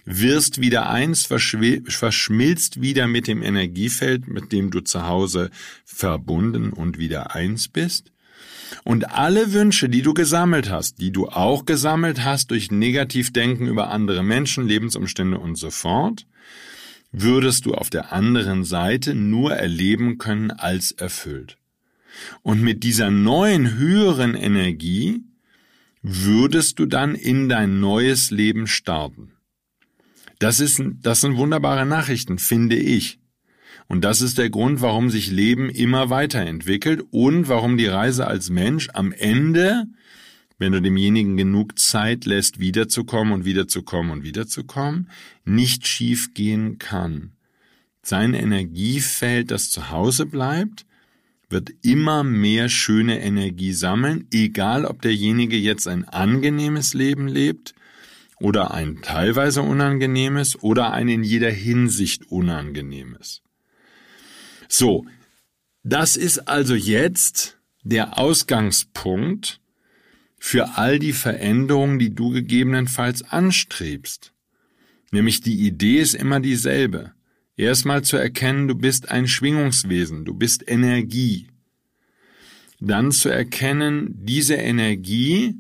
wirst 0.07 0.59
wieder 0.59 0.89
eins, 0.89 1.27
verschmilzt 1.27 2.81
wieder 2.81 3.07
mit 3.07 3.27
dem 3.27 3.43
Energiefeld, 3.43 4.27
mit 4.27 4.53
dem 4.53 4.71
du 4.71 4.81
zu 4.81 5.07
Hause 5.07 5.51
verbunden 5.85 6.73
und 6.73 6.97
wieder 6.97 7.35
eins 7.35 7.69
bist. 7.69 8.11
Und 8.85 9.13
alle 9.13 9.53
Wünsche, 9.53 9.91
die 9.91 10.01
du 10.01 10.15
gesammelt 10.15 10.71
hast, 10.71 11.01
die 11.01 11.11
du 11.11 11.29
auch 11.29 11.67
gesammelt 11.67 12.25
hast 12.25 12.53
durch 12.53 12.71
Negativdenken 12.71 13.67
über 13.67 13.91
andere 13.91 14.23
Menschen, 14.23 14.67
Lebensumstände 14.67 15.39
und 15.39 15.57
so 15.57 15.71
fort, 15.71 16.25
würdest 17.13 17.67
du 17.67 17.75
auf 17.75 17.91
der 17.91 18.13
anderen 18.13 18.65
Seite 18.65 19.15
nur 19.15 19.53
erleben 19.53 20.19
können 20.19 20.51
als 20.51 20.93
erfüllt. 20.93 21.57
Und 22.43 22.63
mit 22.63 22.83
dieser 22.83 23.11
neuen 23.11 23.75
höheren 23.75 24.35
Energie 24.35 25.23
würdest 26.03 26.79
du 26.79 26.87
dann 26.87 27.15
in 27.15 27.49
dein 27.49 27.81
neues 27.81 28.31
Leben 28.31 28.67
starten. 28.67 29.33
Das 30.39 30.59
ist, 30.59 30.83
das 31.03 31.21
sind 31.21 31.37
wunderbare 31.37 31.85
Nachrichten, 31.85 32.39
finde 32.39 32.77
ich. 32.77 33.19
Und 33.89 34.05
das 34.05 34.23
ist 34.23 34.39
der 34.39 34.51
Grund, 34.51 34.81
warum 34.81 35.11
sich 35.11 35.31
Leben 35.31 35.69
immer 35.69 36.11
weiterentwickelt 36.11 37.03
und 37.11 37.49
warum 37.49 37.77
die 37.77 37.87
Reise 37.87 38.27
als 38.27 38.49
Mensch 38.49 38.89
am 38.95 39.13
Ende, 39.13 39.87
wenn 40.61 40.73
du 40.73 40.83
demjenigen 40.83 41.39
genug 41.39 41.79
Zeit 41.79 42.27
lässt, 42.27 42.61
wiederzukommen 42.61 43.33
und 43.33 43.45
wiederzukommen 43.47 44.13
und 44.13 44.23
wiederzukommen, 44.23 45.09
nicht 45.45 45.89
schief 45.89 46.35
gehen 46.35 46.79
kann. 46.79 47.33
Sein 48.03 48.35
Energiefeld, 48.35 49.51
das 49.51 49.71
zu 49.71 49.91
Hause 49.91 50.27
bleibt, 50.27 50.85
wird 51.49 51.71
immer 51.83 52.25
mehr 52.25 52.69
schöne 52.69 53.21
Energie 53.23 53.73
sammeln, 53.73 54.29
egal 54.33 54.85
ob 54.85 55.01
derjenige 55.01 55.57
jetzt 55.57 55.89
ein 55.89 56.05
angenehmes 56.05 56.93
Leben 56.93 57.27
lebt 57.27 57.75
oder 58.39 58.73
ein 58.73 59.01
teilweise 59.01 59.63
unangenehmes 59.63 60.63
oder 60.63 60.93
ein 60.93 61.09
in 61.09 61.25
jeder 61.25 61.51
Hinsicht 61.51 62.31
unangenehmes. 62.31 63.41
So, 64.69 65.07
das 65.83 66.17
ist 66.17 66.49
also 66.49 66.75
jetzt 66.75 67.59
der 67.83 68.19
Ausgangspunkt 68.19 69.61
für 70.41 70.79
all 70.79 70.99
die 70.99 71.13
Veränderungen, 71.13 71.99
die 71.99 72.15
du 72.15 72.31
gegebenenfalls 72.31 73.23
anstrebst. 73.23 74.33
Nämlich 75.13 75.43
die 75.43 75.67
Idee 75.67 76.01
ist 76.01 76.15
immer 76.15 76.41
dieselbe. 76.41 77.13
Erstmal 77.57 78.03
zu 78.03 78.17
erkennen, 78.17 78.67
du 78.67 78.75
bist 78.75 79.11
ein 79.11 79.29
Schwingungswesen, 79.29 80.25
du 80.25 80.33
bist 80.33 80.65
Energie. 80.67 81.49
Dann 82.81 83.13
zu 83.13 83.29
erkennen, 83.29 84.15
diese 84.25 84.55
Energie 84.55 85.57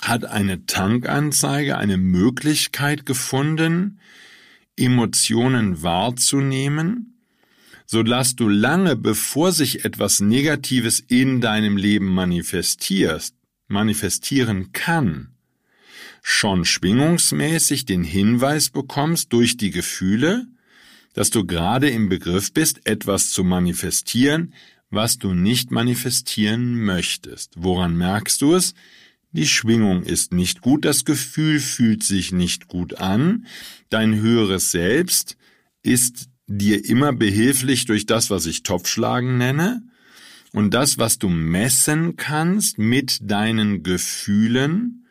hat 0.00 0.24
eine 0.24 0.64
Tankanzeige, 0.64 1.76
eine 1.76 1.98
Möglichkeit 1.98 3.04
gefunden, 3.04 4.00
Emotionen 4.76 5.82
wahrzunehmen, 5.82 7.20
so 7.84 8.02
dass 8.02 8.34
du 8.34 8.48
lange 8.48 8.96
bevor 8.96 9.52
sich 9.52 9.84
etwas 9.84 10.20
Negatives 10.20 11.00
in 11.00 11.42
deinem 11.42 11.76
Leben 11.76 12.06
manifestierst, 12.06 13.34
manifestieren 13.70 14.72
kann, 14.72 15.30
schon 16.22 16.64
schwingungsmäßig 16.64 17.86
den 17.86 18.04
Hinweis 18.04 18.70
bekommst 18.70 19.32
durch 19.32 19.56
die 19.56 19.70
Gefühle, 19.70 20.46
dass 21.14 21.30
du 21.30 21.44
gerade 21.44 21.90
im 21.90 22.08
Begriff 22.08 22.52
bist, 22.52 22.86
etwas 22.86 23.30
zu 23.30 23.42
manifestieren, 23.42 24.54
was 24.90 25.18
du 25.18 25.34
nicht 25.34 25.70
manifestieren 25.70 26.74
möchtest. 26.74 27.54
Woran 27.56 27.96
merkst 27.96 28.42
du 28.42 28.54
es? 28.54 28.74
Die 29.32 29.46
Schwingung 29.46 30.02
ist 30.02 30.32
nicht 30.32 30.60
gut, 30.60 30.84
das 30.84 31.04
Gefühl 31.04 31.60
fühlt 31.60 32.02
sich 32.02 32.32
nicht 32.32 32.66
gut 32.66 32.98
an, 32.98 33.46
dein 33.88 34.16
höheres 34.16 34.72
Selbst 34.72 35.36
ist 35.82 36.28
dir 36.48 36.84
immer 36.84 37.12
behilflich 37.12 37.86
durch 37.86 38.06
das, 38.06 38.28
was 38.30 38.46
ich 38.46 38.64
Topfschlagen 38.64 39.38
nenne, 39.38 39.82
und 40.52 40.74
das, 40.74 40.98
was 40.98 41.18
du 41.18 41.28
messen 41.28 42.16
kannst 42.16 42.78
mit 42.78 43.18
deinen 43.22 43.82
Gefühlen, 43.82 45.06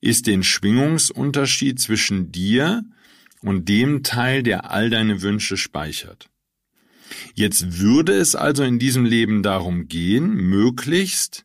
ist 0.00 0.26
den 0.26 0.42
Schwingungsunterschied 0.42 1.80
zwischen 1.80 2.30
dir 2.30 2.84
und 3.40 3.68
dem 3.68 4.02
Teil, 4.02 4.42
der 4.42 4.70
all 4.70 4.90
deine 4.90 5.22
Wünsche 5.22 5.56
speichert. 5.56 6.28
Jetzt 7.34 7.78
würde 7.80 8.12
es 8.14 8.34
also 8.34 8.62
in 8.62 8.78
diesem 8.78 9.04
Leben 9.04 9.42
darum 9.42 9.88
gehen, 9.88 10.34
möglichst 10.34 11.44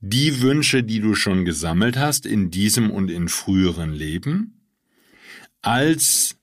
die 0.00 0.40
Wünsche, 0.40 0.82
die 0.82 1.00
du 1.00 1.14
schon 1.14 1.44
gesammelt 1.44 1.96
hast 1.96 2.26
in 2.26 2.50
diesem 2.50 2.90
und 2.90 3.10
in 3.10 3.28
früheren 3.28 3.92
Leben, 3.92 4.60
als 5.62 6.36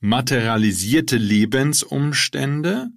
materialisierte 0.00 1.16
Lebensumstände 1.16 2.90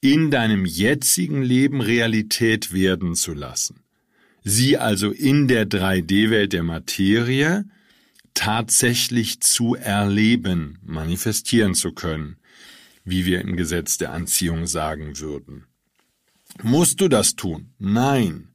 in 0.00 0.30
deinem 0.30 0.64
jetzigen 0.64 1.42
Leben 1.42 1.80
Realität 1.80 2.72
werden 2.72 3.14
zu 3.14 3.34
lassen. 3.34 3.82
Sie 4.44 4.78
also 4.78 5.10
in 5.10 5.48
der 5.48 5.68
3D-Welt 5.68 6.52
der 6.52 6.62
Materie 6.62 7.64
tatsächlich 8.34 9.40
zu 9.40 9.74
erleben, 9.74 10.78
manifestieren 10.84 11.74
zu 11.74 11.92
können, 11.92 12.36
wie 13.04 13.26
wir 13.26 13.40
im 13.40 13.56
Gesetz 13.56 13.98
der 13.98 14.12
Anziehung 14.12 14.66
sagen 14.66 15.18
würden. 15.18 15.64
Musst 16.62 17.00
du 17.00 17.08
das 17.08 17.34
tun? 17.34 17.70
Nein. 17.78 18.48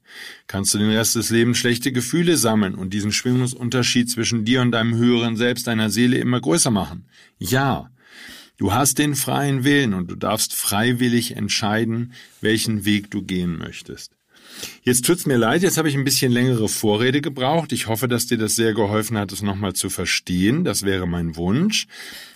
Kannst 0.48 0.74
du 0.74 0.78
den 0.78 0.92
Rest 0.92 1.16
des 1.16 1.30
Lebens 1.32 1.58
schlechte 1.58 1.92
Gefühle 1.92 2.38
sammeln 2.38 2.76
und 2.76 2.94
diesen 2.94 3.12
Schwingungsunterschied 3.12 4.10
zwischen 4.10 4.46
dir 4.46 4.62
und 4.62 4.72
deinem 4.72 4.96
höheren 4.96 5.36
Selbst, 5.36 5.68
deiner 5.68 5.90
Seele 5.90 6.18
immer 6.18 6.40
größer 6.40 6.72
machen? 6.72 7.06
Ja. 7.40 7.90
Du 8.63 8.73
hast 8.73 8.97
den 8.97 9.15
freien 9.15 9.65
Willen 9.65 9.93
und 9.93 10.10
du 10.10 10.15
darfst 10.15 10.54
freiwillig 10.54 11.36
entscheiden, 11.36 12.13
welchen 12.39 12.86
Weg 12.86 13.12
du 13.12 13.21
gehen 13.21 13.58
möchtest. 13.58 14.15
Jetzt 14.84 15.06
tut's 15.06 15.26
mir 15.26 15.36
leid, 15.36 15.63
jetzt 15.63 15.78
habe 15.78 15.89
ich 15.89 15.95
ein 15.95 16.06
bisschen 16.06 16.32
längere 16.32 16.69
Vorrede 16.69 17.19
gebraucht. 17.19 17.73
Ich 17.73 17.88
hoffe, 17.88 18.08
dass 18.08 18.28
dir 18.28 18.38
das 18.38 18.56
sehr 18.56 18.73
geholfen 18.73 19.17
hat, 19.17 19.34
es 19.34 19.41
nochmal 19.41 19.73
zu 19.73 19.89
verstehen. 19.89 20.63
Das 20.63 20.84
wäre 20.84 21.06
mein 21.06 21.36
Wunsch. 21.36 21.88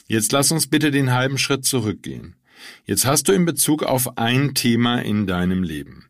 Jetzt 0.09 0.33
lass 0.33 0.51
uns 0.51 0.67
bitte 0.67 0.91
den 0.91 1.13
halben 1.13 1.37
Schritt 1.37 1.63
zurückgehen. 1.63 2.35
Jetzt 2.83 3.05
hast 3.05 3.29
du 3.29 3.31
in 3.31 3.45
Bezug 3.45 3.83
auf 3.83 4.17
ein 4.17 4.53
Thema 4.53 4.99
in 4.99 5.27
deinem 5.27 5.63
Leben. 5.63 6.07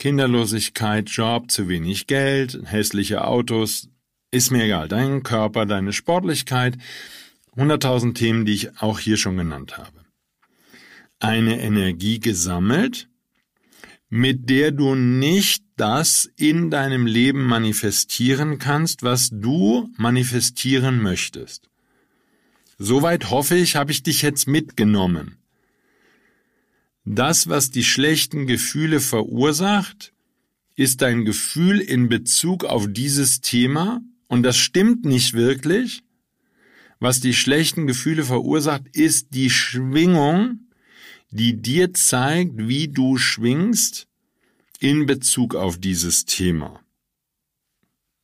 Kinderlosigkeit, 0.00 1.08
Job, 1.10 1.52
zu 1.52 1.68
wenig 1.68 2.08
Geld, 2.08 2.58
hässliche 2.64 3.24
Autos, 3.24 3.88
ist 4.32 4.50
mir 4.50 4.64
egal. 4.64 4.88
Dein 4.88 5.22
Körper, 5.22 5.64
deine 5.64 5.92
Sportlichkeit, 5.92 6.76
hunderttausend 7.56 8.16
Themen, 8.16 8.44
die 8.44 8.54
ich 8.54 8.80
auch 8.80 8.98
hier 8.98 9.16
schon 9.16 9.36
genannt 9.36 9.78
habe. 9.78 10.04
Eine 11.20 11.60
Energie 11.60 12.20
gesammelt, 12.20 13.08
mit 14.08 14.48
der 14.50 14.70
du 14.70 14.94
nicht 14.94 15.64
das 15.76 16.30
in 16.36 16.70
deinem 16.70 17.06
Leben 17.06 17.44
manifestieren 17.44 18.58
kannst, 18.58 19.02
was 19.02 19.30
du 19.32 19.90
manifestieren 19.96 21.02
möchtest. 21.02 21.68
Soweit 22.78 23.30
hoffe 23.30 23.56
ich, 23.56 23.76
habe 23.76 23.92
ich 23.92 24.02
dich 24.02 24.22
jetzt 24.22 24.46
mitgenommen. 24.46 25.38
Das, 27.04 27.48
was 27.48 27.70
die 27.70 27.84
schlechten 27.84 28.46
Gefühle 28.46 29.00
verursacht, 29.00 30.12
ist 30.76 31.02
dein 31.02 31.24
Gefühl 31.24 31.80
in 31.80 32.08
Bezug 32.08 32.64
auf 32.64 32.86
dieses 32.88 33.40
Thema, 33.40 34.00
und 34.26 34.42
das 34.42 34.56
stimmt 34.56 35.04
nicht 35.04 35.34
wirklich. 35.34 36.02
Was 37.04 37.20
die 37.20 37.34
schlechten 37.34 37.86
Gefühle 37.86 38.24
verursacht, 38.24 38.84
ist 38.94 39.34
die 39.34 39.50
Schwingung, 39.50 40.60
die 41.30 41.60
dir 41.60 41.92
zeigt, 41.92 42.52
wie 42.56 42.88
du 42.88 43.18
schwingst 43.18 44.08
in 44.80 45.04
Bezug 45.04 45.54
auf 45.54 45.76
dieses 45.76 46.24
Thema. 46.24 46.80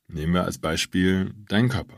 Nehmen 0.07 0.33
wir 0.33 0.45
als 0.45 0.57
Beispiel 0.57 1.31
deinen 1.47 1.69
Körper. 1.69 1.93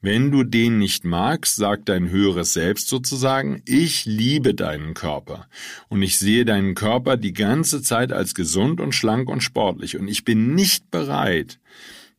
Wenn 0.00 0.30
du 0.30 0.42
den 0.42 0.78
nicht 0.78 1.04
magst, 1.04 1.56
sagt 1.56 1.90
dein 1.90 2.08
höheres 2.08 2.54
Selbst 2.54 2.88
sozusagen, 2.88 3.60
ich 3.66 4.06
liebe 4.06 4.54
deinen 4.54 4.94
Körper 4.94 5.48
und 5.90 6.00
ich 6.00 6.18
sehe 6.18 6.46
deinen 6.46 6.76
Körper 6.76 7.18
die 7.18 7.34
ganze 7.34 7.82
Zeit 7.82 8.10
als 8.10 8.34
gesund 8.34 8.80
und 8.80 8.94
schlank 8.94 9.28
und 9.28 9.42
sportlich 9.42 9.98
und 9.98 10.08
ich 10.08 10.24
bin 10.24 10.54
nicht 10.54 10.90
bereit, 10.90 11.60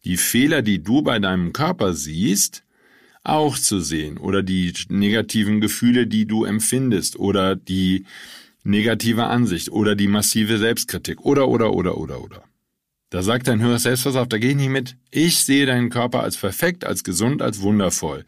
die 0.03 0.17
Fehler, 0.17 0.62
die 0.62 0.83
du 0.83 1.01
bei 1.01 1.17
deinem 1.17 1.51
Körper 1.51 1.95
siehst, 1.95 2.63
auch 3.32 3.58
zu 3.58 3.80
sehen 3.80 4.18
oder 4.18 4.44
die 4.44 4.74
negativen 4.89 5.62
Gefühle, 5.62 6.08
die 6.08 6.26
du 6.26 6.46
empfindest 6.46 7.18
oder 7.18 7.56
die 7.56 8.06
negative 8.63 9.26
Ansicht 9.26 9.70
oder 9.72 9.96
die 9.96 10.08
massive 10.08 10.58
Selbstkritik 10.58 11.22
oder 11.22 11.48
oder 11.48 11.74
oder 11.74 11.98
oder 11.98 12.24
oder. 12.24 12.44
Da 13.10 13.24
sagt 13.24 13.48
dein 13.48 13.62
höheres 13.62 13.84
Selbstversauf, 13.84 14.28
da 14.28 14.38
geh 14.38 14.50
ich 14.50 14.56
nicht 14.56 14.70
mit. 14.70 14.96
Ich 15.10 15.39
sehe 15.39 15.65
deinen 15.65 15.89
Körper 15.89 16.22
als 16.22 16.38
perfekt, 16.38 16.86
als 16.86 17.04
gesund, 17.04 17.42
als 17.42 17.62
wundervoll. 17.62 18.26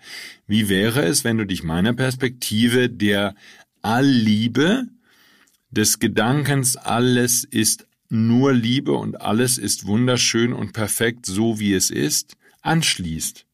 Wie 0.47 0.69
wäre 0.69 1.03
es, 1.03 1.23
wenn 1.23 1.37
du 1.37 1.45
dich 1.45 1.61
meiner 1.61 1.93
Perspektive 1.93 2.89
der 2.89 3.35
Allliebe, 3.83 4.87
des 5.69 5.99
Gedankens, 5.99 6.75
alles 6.75 7.43
ist 7.43 7.87
nur 8.09 8.53
Liebe 8.53 8.91
und 8.91 9.21
alles 9.21 9.57
ist 9.57 9.85
wunderschön 9.85 10.51
und 10.51 10.73
perfekt, 10.73 11.25
so 11.25 11.59
wie 11.59 11.73
es 11.73 11.89
ist, 11.91 12.35
anschließt? 12.61 13.45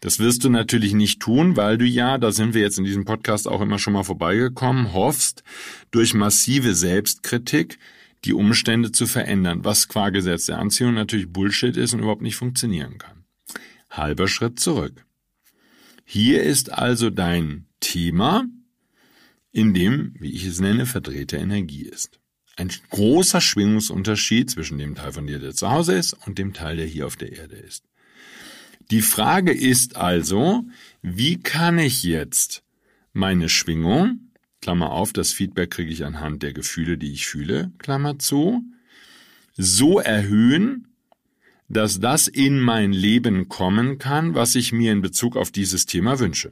Das 0.00 0.18
wirst 0.18 0.44
du 0.44 0.48
natürlich 0.48 0.94
nicht 0.94 1.20
tun, 1.20 1.56
weil 1.56 1.76
du 1.76 1.84
ja, 1.84 2.16
da 2.16 2.32
sind 2.32 2.54
wir 2.54 2.62
jetzt 2.62 2.78
in 2.78 2.84
diesem 2.84 3.04
Podcast 3.04 3.46
auch 3.46 3.60
immer 3.60 3.78
schon 3.78 3.92
mal 3.92 4.02
vorbeigekommen, 4.02 4.94
hoffst, 4.94 5.44
durch 5.90 6.14
massive 6.14 6.74
Selbstkritik 6.74 7.78
die 8.24 8.32
Umstände 8.32 8.92
zu 8.92 9.06
verändern, 9.06 9.64
was 9.64 9.88
qua 9.88 10.10
Gesetz 10.10 10.46
der 10.46 10.58
Anziehung 10.58 10.94
natürlich 10.94 11.30
Bullshit 11.30 11.76
ist 11.76 11.92
und 11.92 12.00
überhaupt 12.00 12.22
nicht 12.22 12.36
funktionieren 12.36 12.98
kann. 12.98 13.24
Halber 13.90 14.28
Schritt 14.28 14.58
zurück. 14.58 15.04
Hier 16.04 16.42
ist 16.42 16.72
also 16.72 17.10
dein 17.10 17.66
Thema, 17.80 18.44
in 19.52 19.74
dem, 19.74 20.14
wie 20.18 20.32
ich 20.32 20.44
es 20.44 20.60
nenne, 20.60 20.86
verdrehte 20.86 21.36
Energie 21.36 21.82
ist. 21.82 22.20
Ein 22.56 22.70
großer 22.90 23.40
Schwingungsunterschied 23.40 24.50
zwischen 24.50 24.78
dem 24.78 24.94
Teil 24.94 25.12
von 25.12 25.26
dir, 25.26 25.38
der 25.38 25.54
zu 25.54 25.70
Hause 25.70 25.94
ist, 25.94 26.14
und 26.26 26.38
dem 26.38 26.52
Teil, 26.52 26.76
der 26.76 26.86
hier 26.86 27.06
auf 27.06 27.16
der 27.16 27.32
Erde 27.32 27.56
ist. 27.56 27.84
Die 28.90 29.02
Frage 29.02 29.52
ist 29.52 29.96
also, 29.96 30.64
wie 31.00 31.38
kann 31.38 31.78
ich 31.78 32.02
jetzt 32.02 32.64
meine 33.12 33.48
Schwingung, 33.48 34.30
Klammer 34.60 34.90
auf, 34.90 35.12
das 35.12 35.32
Feedback 35.32 35.70
kriege 35.70 35.92
ich 35.92 36.04
anhand 36.04 36.42
der 36.42 36.52
Gefühle, 36.52 36.98
die 36.98 37.12
ich 37.12 37.26
fühle, 37.26 37.72
Klammer 37.78 38.18
zu, 38.18 38.62
so 39.56 40.00
erhöhen, 40.00 40.88
dass 41.68 42.00
das 42.00 42.26
in 42.26 42.60
mein 42.60 42.92
Leben 42.92 43.48
kommen 43.48 43.98
kann, 43.98 44.34
was 44.34 44.56
ich 44.56 44.72
mir 44.72 44.92
in 44.92 45.02
Bezug 45.02 45.36
auf 45.36 45.52
dieses 45.52 45.86
Thema 45.86 46.18
wünsche. 46.18 46.50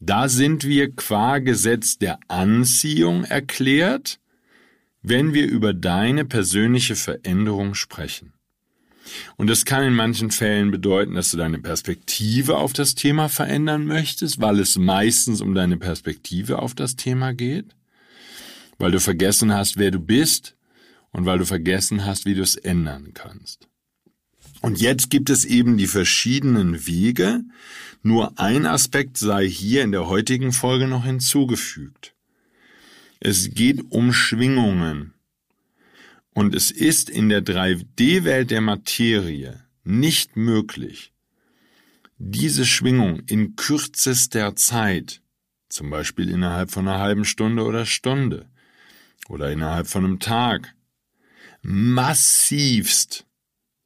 Da 0.00 0.30
sind 0.30 0.64
wir 0.64 0.94
qua 0.96 1.40
Gesetz 1.40 1.98
der 1.98 2.18
Anziehung 2.28 3.24
erklärt, 3.24 4.18
wenn 5.02 5.34
wir 5.34 5.46
über 5.46 5.74
deine 5.74 6.24
persönliche 6.24 6.96
Veränderung 6.96 7.74
sprechen. 7.74 8.32
Und 9.36 9.48
das 9.48 9.64
kann 9.64 9.84
in 9.84 9.94
manchen 9.94 10.30
Fällen 10.30 10.70
bedeuten, 10.70 11.14
dass 11.14 11.30
du 11.30 11.36
deine 11.36 11.58
Perspektive 11.58 12.56
auf 12.56 12.72
das 12.72 12.94
Thema 12.94 13.28
verändern 13.28 13.84
möchtest, 13.84 14.40
weil 14.40 14.58
es 14.60 14.76
meistens 14.76 15.40
um 15.40 15.54
deine 15.54 15.76
Perspektive 15.76 16.60
auf 16.60 16.74
das 16.74 16.96
Thema 16.96 17.32
geht, 17.32 17.74
weil 18.78 18.90
du 18.90 19.00
vergessen 19.00 19.52
hast, 19.52 19.76
wer 19.76 19.90
du 19.90 20.00
bist 20.00 20.56
und 21.10 21.26
weil 21.26 21.38
du 21.38 21.46
vergessen 21.46 22.04
hast, 22.04 22.26
wie 22.26 22.34
du 22.34 22.42
es 22.42 22.56
ändern 22.56 23.12
kannst. 23.14 23.68
Und 24.60 24.80
jetzt 24.80 25.10
gibt 25.10 25.30
es 25.30 25.44
eben 25.44 25.78
die 25.78 25.86
verschiedenen 25.86 26.86
Wege. 26.86 27.42
Nur 28.02 28.38
ein 28.38 28.66
Aspekt 28.66 29.16
sei 29.16 29.48
hier 29.48 29.82
in 29.82 29.92
der 29.92 30.06
heutigen 30.06 30.52
Folge 30.52 30.86
noch 30.86 31.04
hinzugefügt. 31.04 32.14
Es 33.20 33.50
geht 33.54 33.90
um 33.90 34.12
Schwingungen. 34.12 35.14
Und 36.40 36.54
es 36.54 36.70
ist 36.70 37.10
in 37.10 37.28
der 37.28 37.44
3D-Welt 37.44 38.50
der 38.50 38.62
Materie 38.62 39.62
nicht 39.84 40.38
möglich, 40.38 41.12
diese 42.16 42.64
Schwingung 42.64 43.20
in 43.26 43.56
kürzester 43.56 44.56
Zeit, 44.56 45.20
zum 45.68 45.90
Beispiel 45.90 46.30
innerhalb 46.30 46.70
von 46.70 46.88
einer 46.88 46.98
halben 46.98 47.26
Stunde 47.26 47.62
oder 47.64 47.84
Stunde 47.84 48.48
oder 49.28 49.52
innerhalb 49.52 49.86
von 49.86 50.02
einem 50.02 50.18
Tag, 50.18 50.74
massivst 51.60 53.26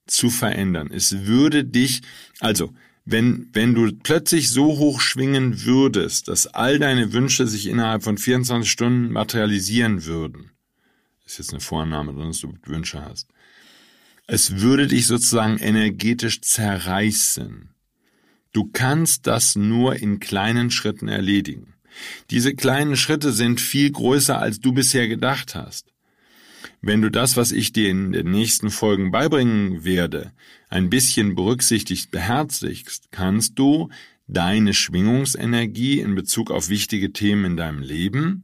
zu 0.07 0.31
verändern. 0.31 0.93
Es 0.95 1.27
würde 1.27 1.65
dich, 1.65 2.03
also 2.39 2.73
wenn, 3.05 3.49
wenn 3.53 3.75
du 3.75 3.91
plötzlich 3.97 4.49
so 4.49 4.79
hoch 4.79 5.01
schwingen 5.01 5.65
würdest, 5.65 6.29
dass 6.29 6.47
all 6.47 6.79
deine 6.79 7.13
Wünsche 7.13 7.49
sich 7.49 7.67
innerhalb 7.67 8.05
von 8.05 8.17
24 8.17 8.71
Stunden 8.71 9.11
materialisieren 9.11 10.05
würden, 10.05 10.54
ist 11.25 11.39
jetzt 11.39 11.51
eine 11.51 11.61
Vorannahme, 11.61 12.13
dass 12.13 12.41
du 12.41 12.55
Wünsche 12.65 13.05
hast, 13.05 13.29
es 14.27 14.61
würde 14.61 14.87
dich 14.87 15.07
sozusagen 15.07 15.59
energetisch 15.59 16.41
zerreißen. 16.41 17.71
Du 18.53 18.71
kannst 18.73 19.27
das 19.27 19.57
nur 19.57 19.97
in 19.97 20.21
kleinen 20.21 20.71
Schritten 20.71 21.09
erledigen. 21.09 21.75
Diese 22.31 22.55
kleinen 22.55 22.97
Schritte 22.97 23.33
sind 23.33 23.61
viel 23.61 23.91
größer, 23.91 24.39
als 24.39 24.61
du 24.61 24.73
bisher 24.73 25.09
gedacht 25.09 25.55
hast. 25.55 25.93
Wenn 26.81 27.03
du 27.03 27.11
das, 27.11 27.37
was 27.37 27.53
ich 27.53 27.73
dir 27.73 27.91
in 27.91 28.13
den 28.13 28.31
nächsten 28.31 28.71
Folgen 28.71 29.11
beibringen 29.11 29.85
werde, 29.85 30.33
ein 30.69 30.91
bisschen 30.91 31.35
berücksichtigt 31.35 32.11
beherzigst, 32.11 33.11
kannst 33.11 33.59
du 33.59 33.91
deine 34.27 34.73
Schwingungsenergie 34.73 36.01
in 36.01 36.15
Bezug 36.15 36.51
auf 36.51 36.69
wichtige 36.69 37.13
Themen 37.13 37.45
in 37.45 37.57
deinem 37.57 37.83
Leben 37.83 38.44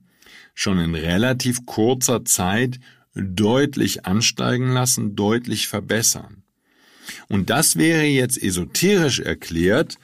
schon 0.61 0.79
in 0.79 0.95
relativ 0.95 1.65
kurzer 1.65 2.27
Zeit 2.27 2.81
deutlich 3.15 4.05
ansteigen 4.05 4.73
lassen, 4.73 5.17
deutlich 5.17 5.69
verbessern. 5.69 6.43
Und 7.29 7.49
das 7.49 7.77
wäre 7.77 8.05
jetzt 8.05 8.41
esoterisch 8.41 9.21
erklärt 9.21 9.97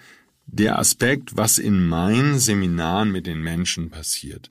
der 0.46 0.78
Aspekt, 0.78 1.36
was 1.36 1.58
in 1.58 1.86
meinen 1.86 2.38
Seminaren 2.38 3.12
mit 3.12 3.26
den 3.26 3.42
Menschen 3.42 3.90
passiert. 3.90 4.50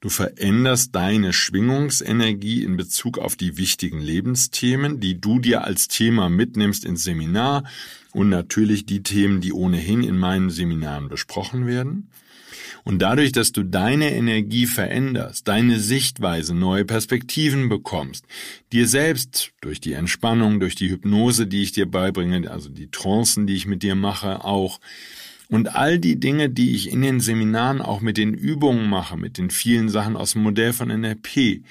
Du 0.00 0.08
veränderst 0.08 0.92
deine 0.94 1.32
Schwingungsenergie 1.32 2.64
in 2.64 2.76
Bezug 2.76 3.18
auf 3.18 3.36
die 3.36 3.56
wichtigen 3.56 4.00
Lebensthemen, 4.00 4.98
die 4.98 5.20
du 5.20 5.38
dir 5.38 5.62
als 5.62 5.86
Thema 5.86 6.28
mitnimmst 6.28 6.84
ins 6.84 7.04
Seminar 7.04 7.62
und 8.14 8.28
natürlich 8.28 8.86
die 8.86 9.02
Themen, 9.02 9.40
die 9.40 9.52
ohnehin 9.52 10.02
in 10.02 10.16
meinen 10.16 10.48
Seminaren 10.48 11.08
besprochen 11.08 11.66
werden. 11.66 12.08
Und 12.84 13.00
dadurch, 13.00 13.32
dass 13.32 13.50
du 13.50 13.64
deine 13.64 14.14
Energie 14.14 14.66
veränderst, 14.66 15.48
deine 15.48 15.80
Sichtweise, 15.80 16.54
neue 16.54 16.84
Perspektiven 16.84 17.68
bekommst, 17.68 18.26
dir 18.72 18.86
selbst 18.86 19.52
durch 19.62 19.80
die 19.80 19.94
Entspannung, 19.94 20.60
durch 20.60 20.74
die 20.74 20.90
Hypnose, 20.90 21.46
die 21.46 21.62
ich 21.62 21.72
dir 21.72 21.90
beibringe, 21.90 22.50
also 22.50 22.68
die 22.68 22.90
Trancen, 22.90 23.46
die 23.46 23.56
ich 23.56 23.66
mit 23.66 23.82
dir 23.82 23.94
mache, 23.94 24.44
auch, 24.44 24.80
und 25.48 25.74
all 25.74 25.98
die 25.98 26.20
Dinge, 26.20 26.50
die 26.50 26.74
ich 26.74 26.90
in 26.90 27.02
den 27.02 27.20
Seminaren 27.20 27.80
auch 27.80 28.00
mit 28.00 28.16
den 28.16 28.32
Übungen 28.32 28.88
mache, 28.88 29.16
mit 29.16 29.38
den 29.38 29.50
vielen 29.50 29.88
Sachen 29.88 30.16
aus 30.16 30.32
dem 30.32 30.42
Modell 30.42 30.72
von 30.72 30.88
NLP, 30.88 31.62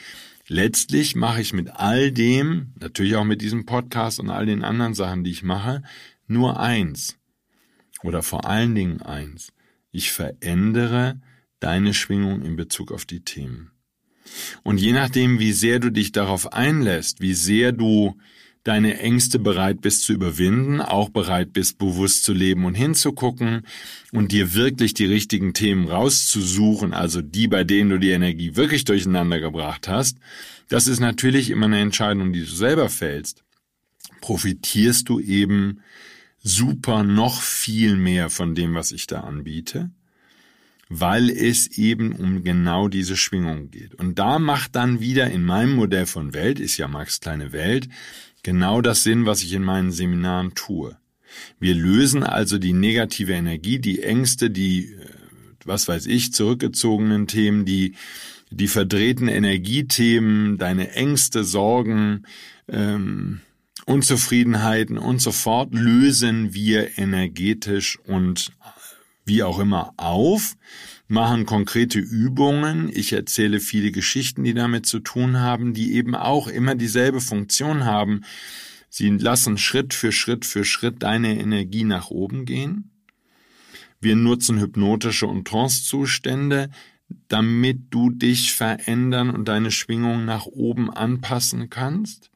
letztlich 0.47 1.15
mache 1.15 1.41
ich 1.41 1.53
mit 1.53 1.69
all 1.71 2.11
dem, 2.11 2.73
natürlich 2.79 3.15
auch 3.15 3.23
mit 3.23 3.41
diesem 3.41 3.65
Podcast 3.65 4.19
und 4.19 4.29
all 4.29 4.45
den 4.45 4.63
anderen 4.63 4.93
Sachen, 4.93 5.23
die 5.23 5.31
ich 5.31 5.43
mache, 5.43 5.83
nur 6.27 6.59
eins. 6.59 7.17
Oder 8.03 8.21
vor 8.21 8.45
allen 8.45 8.75
Dingen 8.75 9.01
eins. 9.01 9.53
Ich 9.91 10.11
verändere 10.11 11.21
deine 11.59 11.93
Schwingung 11.93 12.41
in 12.41 12.55
Bezug 12.55 12.91
auf 12.91 13.05
die 13.05 13.21
Themen. 13.21 13.71
Und 14.63 14.79
je 14.79 14.93
nachdem, 14.93 15.39
wie 15.39 15.53
sehr 15.53 15.79
du 15.79 15.91
dich 15.91 16.11
darauf 16.11 16.53
einlässt, 16.53 17.21
wie 17.21 17.33
sehr 17.33 17.71
du 17.71 18.17
deine 18.63 18.99
Ängste 18.99 19.39
bereit 19.39 19.81
bist 19.81 20.03
zu 20.03 20.13
überwinden, 20.13 20.79
auch 20.79 21.09
bereit 21.09 21.51
bist, 21.51 21.77
bewusst 21.77 22.23
zu 22.23 22.33
leben 22.33 22.63
und 22.65 22.75
hinzugucken 22.75 23.63
und 24.13 24.31
dir 24.31 24.53
wirklich 24.53 24.93
die 24.93 25.05
richtigen 25.05 25.53
Themen 25.53 25.89
rauszusuchen, 25.89 26.93
also 26.93 27.21
die, 27.21 27.47
bei 27.49 27.65
denen 27.65 27.89
du 27.89 27.99
die 27.99 28.11
Energie 28.11 28.55
wirklich 28.55 28.85
durcheinander 28.85 29.41
gebracht 29.41 29.89
hast, 29.89 30.17
das 30.69 30.87
ist 30.87 31.01
natürlich 31.01 31.49
immer 31.49 31.65
eine 31.65 31.79
Entscheidung, 31.79 32.31
die 32.31 32.39
du 32.39 32.45
selber 32.45 32.89
fällst. 32.89 33.43
Profitierst 34.21 35.09
du 35.09 35.19
eben 35.19 35.81
super 36.43 37.03
noch 37.03 37.41
viel 37.41 37.95
mehr 37.95 38.29
von 38.29 38.53
dem, 38.53 38.75
was 38.75 38.91
ich 38.91 39.07
da 39.07 39.21
anbiete, 39.21 39.89
weil 40.89 41.29
es 41.29 41.67
eben 41.77 42.11
um 42.11 42.43
genau 42.43 42.89
diese 42.89 43.15
Schwingung 43.15 43.71
geht. 43.71 43.95
Und 43.95 44.19
da 44.19 44.37
macht 44.37 44.75
dann 44.75 44.99
wieder 44.99 45.31
in 45.31 45.43
meinem 45.43 45.75
Modell 45.75 46.05
von 46.05 46.33
Welt, 46.33 46.59
ist 46.59 46.77
ja 46.77 46.87
Max 46.87 47.21
kleine 47.21 47.53
Welt, 47.53 47.87
genau 48.43 48.81
das 48.81 49.03
Sinn, 49.03 49.25
was 49.25 49.41
ich 49.41 49.53
in 49.53 49.63
meinen 49.63 49.91
Seminaren 49.91 50.53
tue. 50.53 50.97
Wir 51.59 51.73
lösen 51.73 52.23
also 52.23 52.59
die 52.59 52.73
negative 52.73 53.33
Energie, 53.33 53.79
die 53.79 54.03
Ängste, 54.03 54.51
die, 54.51 54.93
äh, 54.93 55.07
was 55.65 55.87
weiß 55.87 56.05
ich, 56.05 56.33
zurückgezogenen 56.33 57.25
Themen, 57.25 57.65
die, 57.65 57.95
die 58.51 58.67
verdrehten 58.67 59.29
Energiethemen, 59.29 60.57
deine 60.57 60.91
Ängste, 60.91 61.43
Sorgen, 61.43 62.27
ähm, 62.67 63.41
Unzufriedenheiten 63.85 64.97
und 64.97 65.19
so 65.19 65.31
fort 65.31 65.73
lösen 65.73 66.53
wir 66.53 66.97
energetisch 66.97 67.99
und 67.99 68.51
wie 69.25 69.43
auch 69.43 69.59
immer 69.59 69.93
auf, 69.97 70.55
machen 71.07 71.45
konkrete 71.45 71.99
Übungen, 71.99 72.89
ich 72.93 73.13
erzähle 73.13 73.59
viele 73.59 73.91
Geschichten, 73.91 74.43
die 74.43 74.53
damit 74.53 74.85
zu 74.85 74.99
tun 74.99 75.39
haben, 75.39 75.73
die 75.73 75.93
eben 75.93 76.15
auch 76.15 76.47
immer 76.47 76.75
dieselbe 76.75 77.21
Funktion 77.21 77.85
haben. 77.85 78.21
Sie 78.89 79.09
lassen 79.09 79.57
Schritt 79.57 79.93
für 79.93 80.11
Schritt 80.11 80.45
für 80.45 80.65
Schritt 80.65 81.03
deine 81.03 81.39
Energie 81.39 81.83
nach 81.83 82.09
oben 82.09 82.45
gehen. 82.45 82.91
Wir 84.01 84.15
nutzen 84.15 84.59
hypnotische 84.59 85.27
und 85.27 85.47
Trancezustände, 85.47 86.69
damit 87.27 87.85
du 87.91 88.09
dich 88.09 88.53
verändern 88.53 89.29
und 89.29 89.47
deine 89.47 89.71
Schwingung 89.71 90.25
nach 90.25 90.45
oben 90.45 90.91
anpassen 90.91 91.69
kannst. 91.69 92.32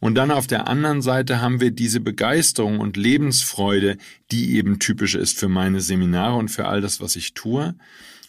Und 0.00 0.14
dann 0.14 0.30
auf 0.30 0.46
der 0.46 0.68
anderen 0.68 1.02
Seite 1.02 1.40
haben 1.40 1.60
wir 1.60 1.70
diese 1.70 2.00
Begeisterung 2.00 2.80
und 2.80 2.96
Lebensfreude, 2.96 3.96
die 4.30 4.56
eben 4.56 4.78
typisch 4.78 5.14
ist 5.14 5.38
für 5.38 5.48
meine 5.48 5.80
Seminare 5.80 6.36
und 6.36 6.48
für 6.48 6.66
all 6.66 6.80
das, 6.80 7.00
was 7.00 7.16
ich 7.16 7.34
tue. 7.34 7.74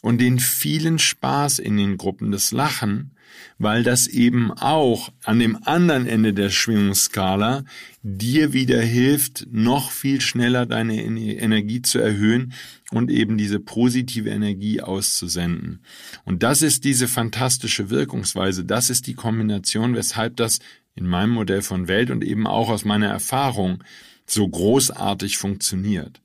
Und 0.02 0.20
den 0.20 0.40
vielen 0.40 1.00
Spaß 1.00 1.60
in 1.60 1.78
den 1.78 1.98
Gruppen, 1.98 2.32
das 2.32 2.52
Lachen, 2.52 3.12
weil 3.58 3.84
das 3.84 4.08
eben 4.08 4.52
auch 4.52 5.12
an 5.24 5.40
dem 5.40 5.58
anderen 5.64 6.06
Ende 6.06 6.34
der 6.34 6.50
Schwingungsskala 6.50 7.64
dir 8.02 8.54
wieder 8.54 8.82
hilft, 8.82 9.48
noch 9.52 9.92
viel 9.92 10.22
schneller 10.22 10.66
deine 10.66 11.02
Energie 11.04 11.82
zu 11.82 12.00
erhöhen 12.00 12.54
und 12.92 13.10
eben 13.10 13.38
diese 13.38 13.60
positive 13.60 14.30
Energie 14.30 14.82
auszusenden. 14.82 15.80
Und 16.26 16.44
das 16.44 16.62
ist 16.62 16.84
diese 16.84 17.08
fantastische 17.08 17.90
Wirkungsweise, 17.90 18.66
das 18.66 18.90
ist 18.90 19.08
die 19.08 19.16
Kombination, 19.16 19.96
weshalb 19.96 20.36
das 20.38 20.60
in 20.96 21.08
meinem 21.08 21.32
Modell 21.32 21.62
von 21.62 21.88
Welt 21.88 22.12
und 22.12 22.24
eben 22.24 22.48
auch 22.48 22.70
aus 22.70 22.86
meiner 22.86 23.08
Erfahrung 23.08 23.84
so 24.26 24.48
großartig 24.48 25.38
funktioniert. 25.38 26.22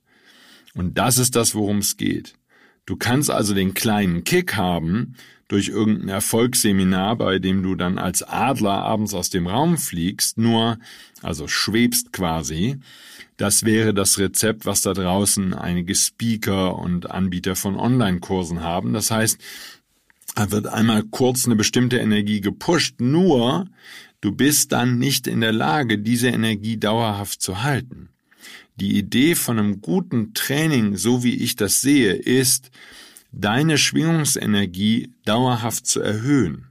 Und 0.73 0.97
das 0.97 1.17
ist 1.17 1.35
das, 1.35 1.55
worum 1.55 1.79
es 1.79 1.97
geht. 1.97 2.35
Du 2.85 2.95
kannst 2.95 3.29
also 3.29 3.53
den 3.53 3.73
kleinen 3.73 4.23
Kick 4.23 4.55
haben 4.55 5.15
durch 5.47 5.67
irgendein 5.67 6.09
Erfolgsseminar, 6.09 7.15
bei 7.17 7.39
dem 7.39 7.63
du 7.63 7.75
dann 7.75 7.97
als 7.97 8.23
Adler 8.23 8.83
abends 8.83 9.13
aus 9.13 9.29
dem 9.29 9.47
Raum 9.47 9.77
fliegst, 9.77 10.37
nur, 10.37 10.77
also 11.21 11.47
schwebst 11.47 12.13
quasi. 12.13 12.79
Das 13.35 13.65
wäre 13.65 13.93
das 13.93 14.19
Rezept, 14.19 14.65
was 14.65 14.81
da 14.81 14.93
draußen 14.93 15.53
einige 15.53 15.95
Speaker 15.95 16.77
und 16.77 17.09
Anbieter 17.09 17.55
von 17.55 17.75
Online-Kursen 17.75 18.61
haben. 18.61 18.93
Das 18.93 19.11
heißt, 19.11 19.39
da 20.35 20.51
wird 20.51 20.67
einmal 20.67 21.03
kurz 21.03 21.45
eine 21.45 21.55
bestimmte 21.55 21.97
Energie 21.97 22.41
gepusht, 22.41 22.95
nur 22.99 23.67
Du 24.21 24.33
bist 24.33 24.71
dann 24.71 24.99
nicht 24.99 25.27
in 25.27 25.41
der 25.41 25.53
Lage, 25.53 25.97
diese 25.97 26.27
Energie 26.27 26.77
dauerhaft 26.77 27.41
zu 27.41 27.63
halten. 27.63 28.09
Die 28.75 28.97
Idee 28.97 29.35
von 29.35 29.59
einem 29.59 29.81
guten 29.81 30.33
Training, 30.33 30.97
so 30.97 31.23
wie 31.23 31.35
ich 31.35 31.55
das 31.55 31.81
sehe, 31.81 32.13
ist, 32.13 32.71
deine 33.31 33.77
Schwingungsenergie 33.77 35.11
dauerhaft 35.25 35.85
zu 35.85 36.01
erhöhen 36.01 36.69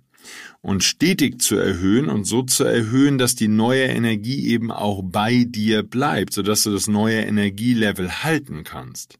und 0.60 0.84
stetig 0.84 1.40
zu 1.40 1.56
erhöhen 1.56 2.08
und 2.08 2.24
so 2.24 2.42
zu 2.42 2.64
erhöhen, 2.64 3.16
dass 3.16 3.34
die 3.34 3.48
neue 3.48 3.84
Energie 3.84 4.48
eben 4.48 4.70
auch 4.70 5.02
bei 5.02 5.44
dir 5.44 5.82
bleibt, 5.82 6.34
sodass 6.34 6.64
du 6.64 6.72
das 6.72 6.88
neue 6.88 7.20
Energielevel 7.20 8.24
halten 8.24 8.64
kannst. 8.64 9.18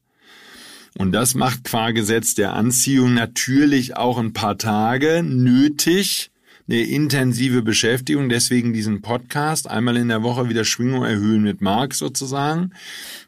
Und 0.97 1.11
das 1.11 1.35
macht 1.35 1.63
qua 1.63 1.91
Gesetz 1.91 2.35
der 2.35 2.53
Anziehung 2.53 3.13
natürlich 3.13 3.95
auch 3.95 4.17
ein 4.17 4.33
paar 4.33 4.57
Tage 4.57 5.23
nötig, 5.23 6.31
eine 6.69 6.81
intensive 6.81 7.63
Beschäftigung, 7.63 8.29
deswegen 8.29 8.73
diesen 8.73 9.01
Podcast. 9.01 9.67
Einmal 9.67 9.97
in 9.97 10.09
der 10.09 10.21
Woche 10.21 10.49
wieder 10.49 10.63
Schwingung 10.65 11.03
erhöhen 11.03 11.41
mit 11.41 11.61
Marc 11.61 11.95
sozusagen. 11.95 12.73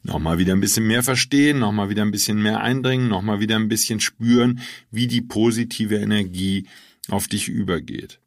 Nochmal 0.04 0.38
wieder 0.38 0.54
ein 0.54 0.62
bisschen 0.62 0.86
mehr 0.86 1.02
verstehen, 1.02 1.58
nochmal 1.58 1.90
wieder 1.90 2.04
ein 2.04 2.12
bisschen 2.12 2.40
mehr 2.40 2.62
eindringen, 2.62 3.08
nochmal 3.08 3.40
wieder 3.40 3.56
ein 3.56 3.68
bisschen 3.68 4.00
spüren, 4.00 4.60
wie 4.92 5.08
die 5.08 5.22
positive 5.22 5.96
Energie 5.96 6.68
auf 7.10 7.28
dich 7.28 7.48
übergeht. 7.48 8.20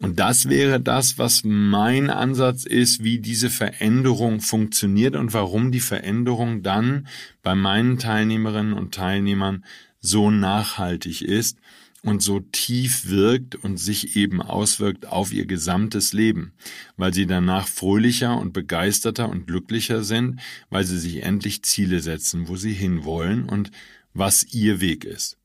Und 0.00 0.20
das 0.20 0.50
wäre 0.50 0.80
das, 0.80 1.16
was 1.16 1.44
mein 1.44 2.10
Ansatz 2.10 2.64
ist, 2.66 3.02
wie 3.02 3.20
diese 3.20 3.48
Veränderung 3.48 4.40
funktioniert 4.40 5.16
und 5.16 5.32
warum 5.32 5.72
die 5.72 5.80
Veränderung 5.80 6.62
dann 6.62 7.06
bei 7.42 7.54
meinen 7.54 7.98
Teilnehmerinnen 7.98 8.74
und 8.74 8.92
Teilnehmern 8.92 9.64
so 10.00 10.30
nachhaltig 10.30 11.22
ist 11.22 11.56
und 12.04 12.22
so 12.22 12.40
tief 12.40 13.08
wirkt 13.08 13.54
und 13.54 13.76
sich 13.76 14.16
eben 14.16 14.42
auswirkt 14.42 15.06
auf 15.06 15.32
ihr 15.32 15.46
gesamtes 15.46 16.12
Leben, 16.12 16.52
weil 16.96 17.14
sie 17.14 17.26
danach 17.26 17.68
fröhlicher 17.68 18.38
und 18.38 18.52
begeisterter 18.52 19.28
und 19.28 19.46
glücklicher 19.46 20.02
sind, 20.02 20.40
weil 20.68 20.84
sie 20.84 20.98
sich 20.98 21.22
endlich 21.22 21.62
Ziele 21.62 22.00
setzen, 22.00 22.48
wo 22.48 22.56
sie 22.56 22.72
hinwollen 22.72 23.48
und 23.48 23.70
was 24.14 24.52
ihr 24.52 24.80
Weg 24.80 25.04
ist. 25.04 25.38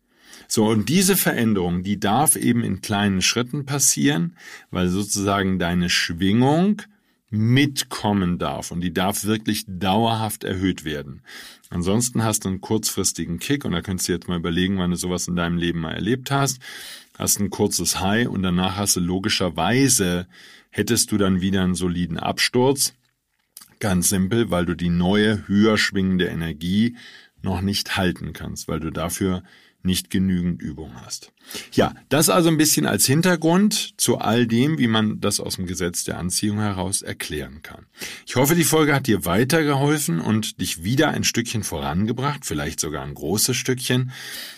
So, 0.47 0.67
und 0.67 0.89
diese 0.89 1.15
Veränderung, 1.15 1.83
die 1.83 1.99
darf 1.99 2.35
eben 2.35 2.63
in 2.63 2.81
kleinen 2.81 3.21
Schritten 3.21 3.65
passieren, 3.65 4.35
weil 4.71 4.89
sozusagen 4.89 5.59
deine 5.59 5.89
Schwingung 5.89 6.81
mitkommen 7.29 8.37
darf 8.37 8.71
und 8.71 8.81
die 8.81 8.93
darf 8.93 9.25
wirklich 9.25 9.65
dauerhaft 9.67 10.43
erhöht 10.43 10.85
werden. 10.85 11.21
Ansonsten 11.69 12.23
hast 12.23 12.45
du 12.45 12.49
einen 12.49 12.61
kurzfristigen 12.61 13.39
Kick 13.39 13.65
und 13.65 13.73
da 13.73 13.81
könntest 13.81 14.07
du 14.07 14.13
jetzt 14.13 14.27
mal 14.27 14.37
überlegen, 14.37 14.77
wann 14.77 14.91
du 14.91 14.97
sowas 14.97 15.27
in 15.27 15.35
deinem 15.35 15.57
Leben 15.57 15.79
mal 15.79 15.93
erlebt 15.93 16.31
hast. 16.31 16.59
Hast 17.17 17.39
ein 17.39 17.49
kurzes 17.49 17.99
High 17.99 18.27
und 18.27 18.43
danach 18.43 18.77
hast 18.77 18.95
du 18.95 18.99
logischerweise, 19.01 20.27
hättest 20.69 21.11
du 21.11 21.17
dann 21.17 21.41
wieder 21.41 21.63
einen 21.63 21.75
soliden 21.75 22.17
Absturz. 22.17 22.93
Ganz 23.79 24.09
simpel, 24.09 24.49
weil 24.49 24.65
du 24.65 24.75
die 24.75 24.89
neue, 24.89 25.47
höher 25.47 25.77
schwingende 25.77 26.27
Energie 26.27 26.95
noch 27.41 27.61
nicht 27.61 27.97
halten 27.97 28.33
kannst, 28.33 28.67
weil 28.67 28.79
du 28.79 28.91
dafür 28.91 29.43
nicht 29.87 30.11
genügend 30.11 30.61
Übung 30.61 30.91
hast. 31.03 31.31
Ja, 31.71 31.95
das 32.09 32.29
also 32.29 32.49
ein 32.49 32.57
bisschen 32.57 32.85
als 32.85 33.05
Hintergrund 33.05 33.99
zu 33.99 34.17
all 34.17 34.45
dem, 34.45 34.77
wie 34.77 34.87
man 34.87 35.19
das 35.19 35.39
aus 35.39 35.55
dem 35.55 35.65
Gesetz 35.65 36.03
der 36.03 36.19
Anziehung 36.19 36.59
heraus 36.59 37.01
erklären 37.01 37.61
kann. 37.63 37.85
Ich 38.27 38.35
hoffe, 38.35 38.53
die 38.53 38.63
Folge 38.63 38.93
hat 38.93 39.07
dir 39.07 39.25
weitergeholfen 39.25 40.19
und 40.19 40.61
dich 40.61 40.83
wieder 40.83 41.09
ein 41.09 41.23
Stückchen 41.23 41.63
vorangebracht, 41.63 42.45
vielleicht 42.45 42.79
sogar 42.79 43.03
ein 43.03 43.13
großes 43.13 43.55
Stückchen. 43.55 44.11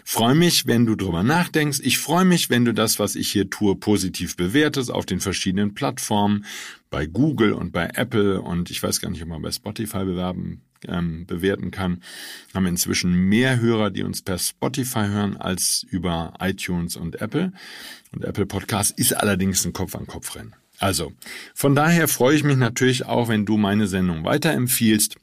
Freue 0.03 0.35
mich, 0.35 0.67
wenn 0.67 0.85
du 0.85 0.95
drüber 0.95 1.23
nachdenkst. 1.23 1.79
Ich 1.83 1.99
freue 1.99 2.25
mich, 2.25 2.49
wenn 2.49 2.65
du 2.65 2.73
das, 2.73 2.99
was 2.99 3.15
ich 3.15 3.31
hier 3.31 3.49
tue, 3.49 3.75
positiv 3.75 4.35
bewertest 4.35 4.91
auf 4.91 5.05
den 5.05 5.21
verschiedenen 5.21 5.75
Plattformen, 5.75 6.45
bei 6.89 7.05
Google 7.05 7.53
und 7.53 7.71
bei 7.71 7.87
Apple 7.93 8.41
und 8.41 8.71
ich 8.71 8.81
weiß 8.81 8.99
gar 8.99 9.09
nicht, 9.11 9.21
ob 9.21 9.29
man 9.29 9.43
bei 9.43 9.51
Spotify 9.51 10.05
bewerben 10.05 10.63
ähm, 10.87 11.25
bewerten 11.25 11.71
kann. 11.71 12.01
Haben 12.53 12.65
inzwischen 12.67 13.13
mehr 13.13 13.59
Hörer, 13.59 13.89
die 13.89 14.03
uns 14.03 14.21
per 14.21 14.37
Spotify 14.37 15.07
hören, 15.07 15.37
als 15.37 15.85
über 15.89 16.33
iTunes 16.39 16.95
und 16.95 17.21
Apple. 17.21 17.53
Und 18.11 18.25
Apple 18.25 18.45
Podcast 18.45 18.97
ist 18.97 19.13
allerdings 19.13 19.65
ein 19.65 19.73
Kopf-an-Kopf-Rennen. 19.73 20.55
Also, 20.79 21.11
von 21.53 21.75
daher 21.75 22.07
freue 22.07 22.35
ich 22.35 22.43
mich 22.43 22.55
natürlich 22.55 23.05
auch, 23.05 23.27
wenn 23.27 23.45
du 23.45 23.57
meine 23.57 23.87
Sendung 23.87 24.23
weiterempfiehlst. 24.23 25.17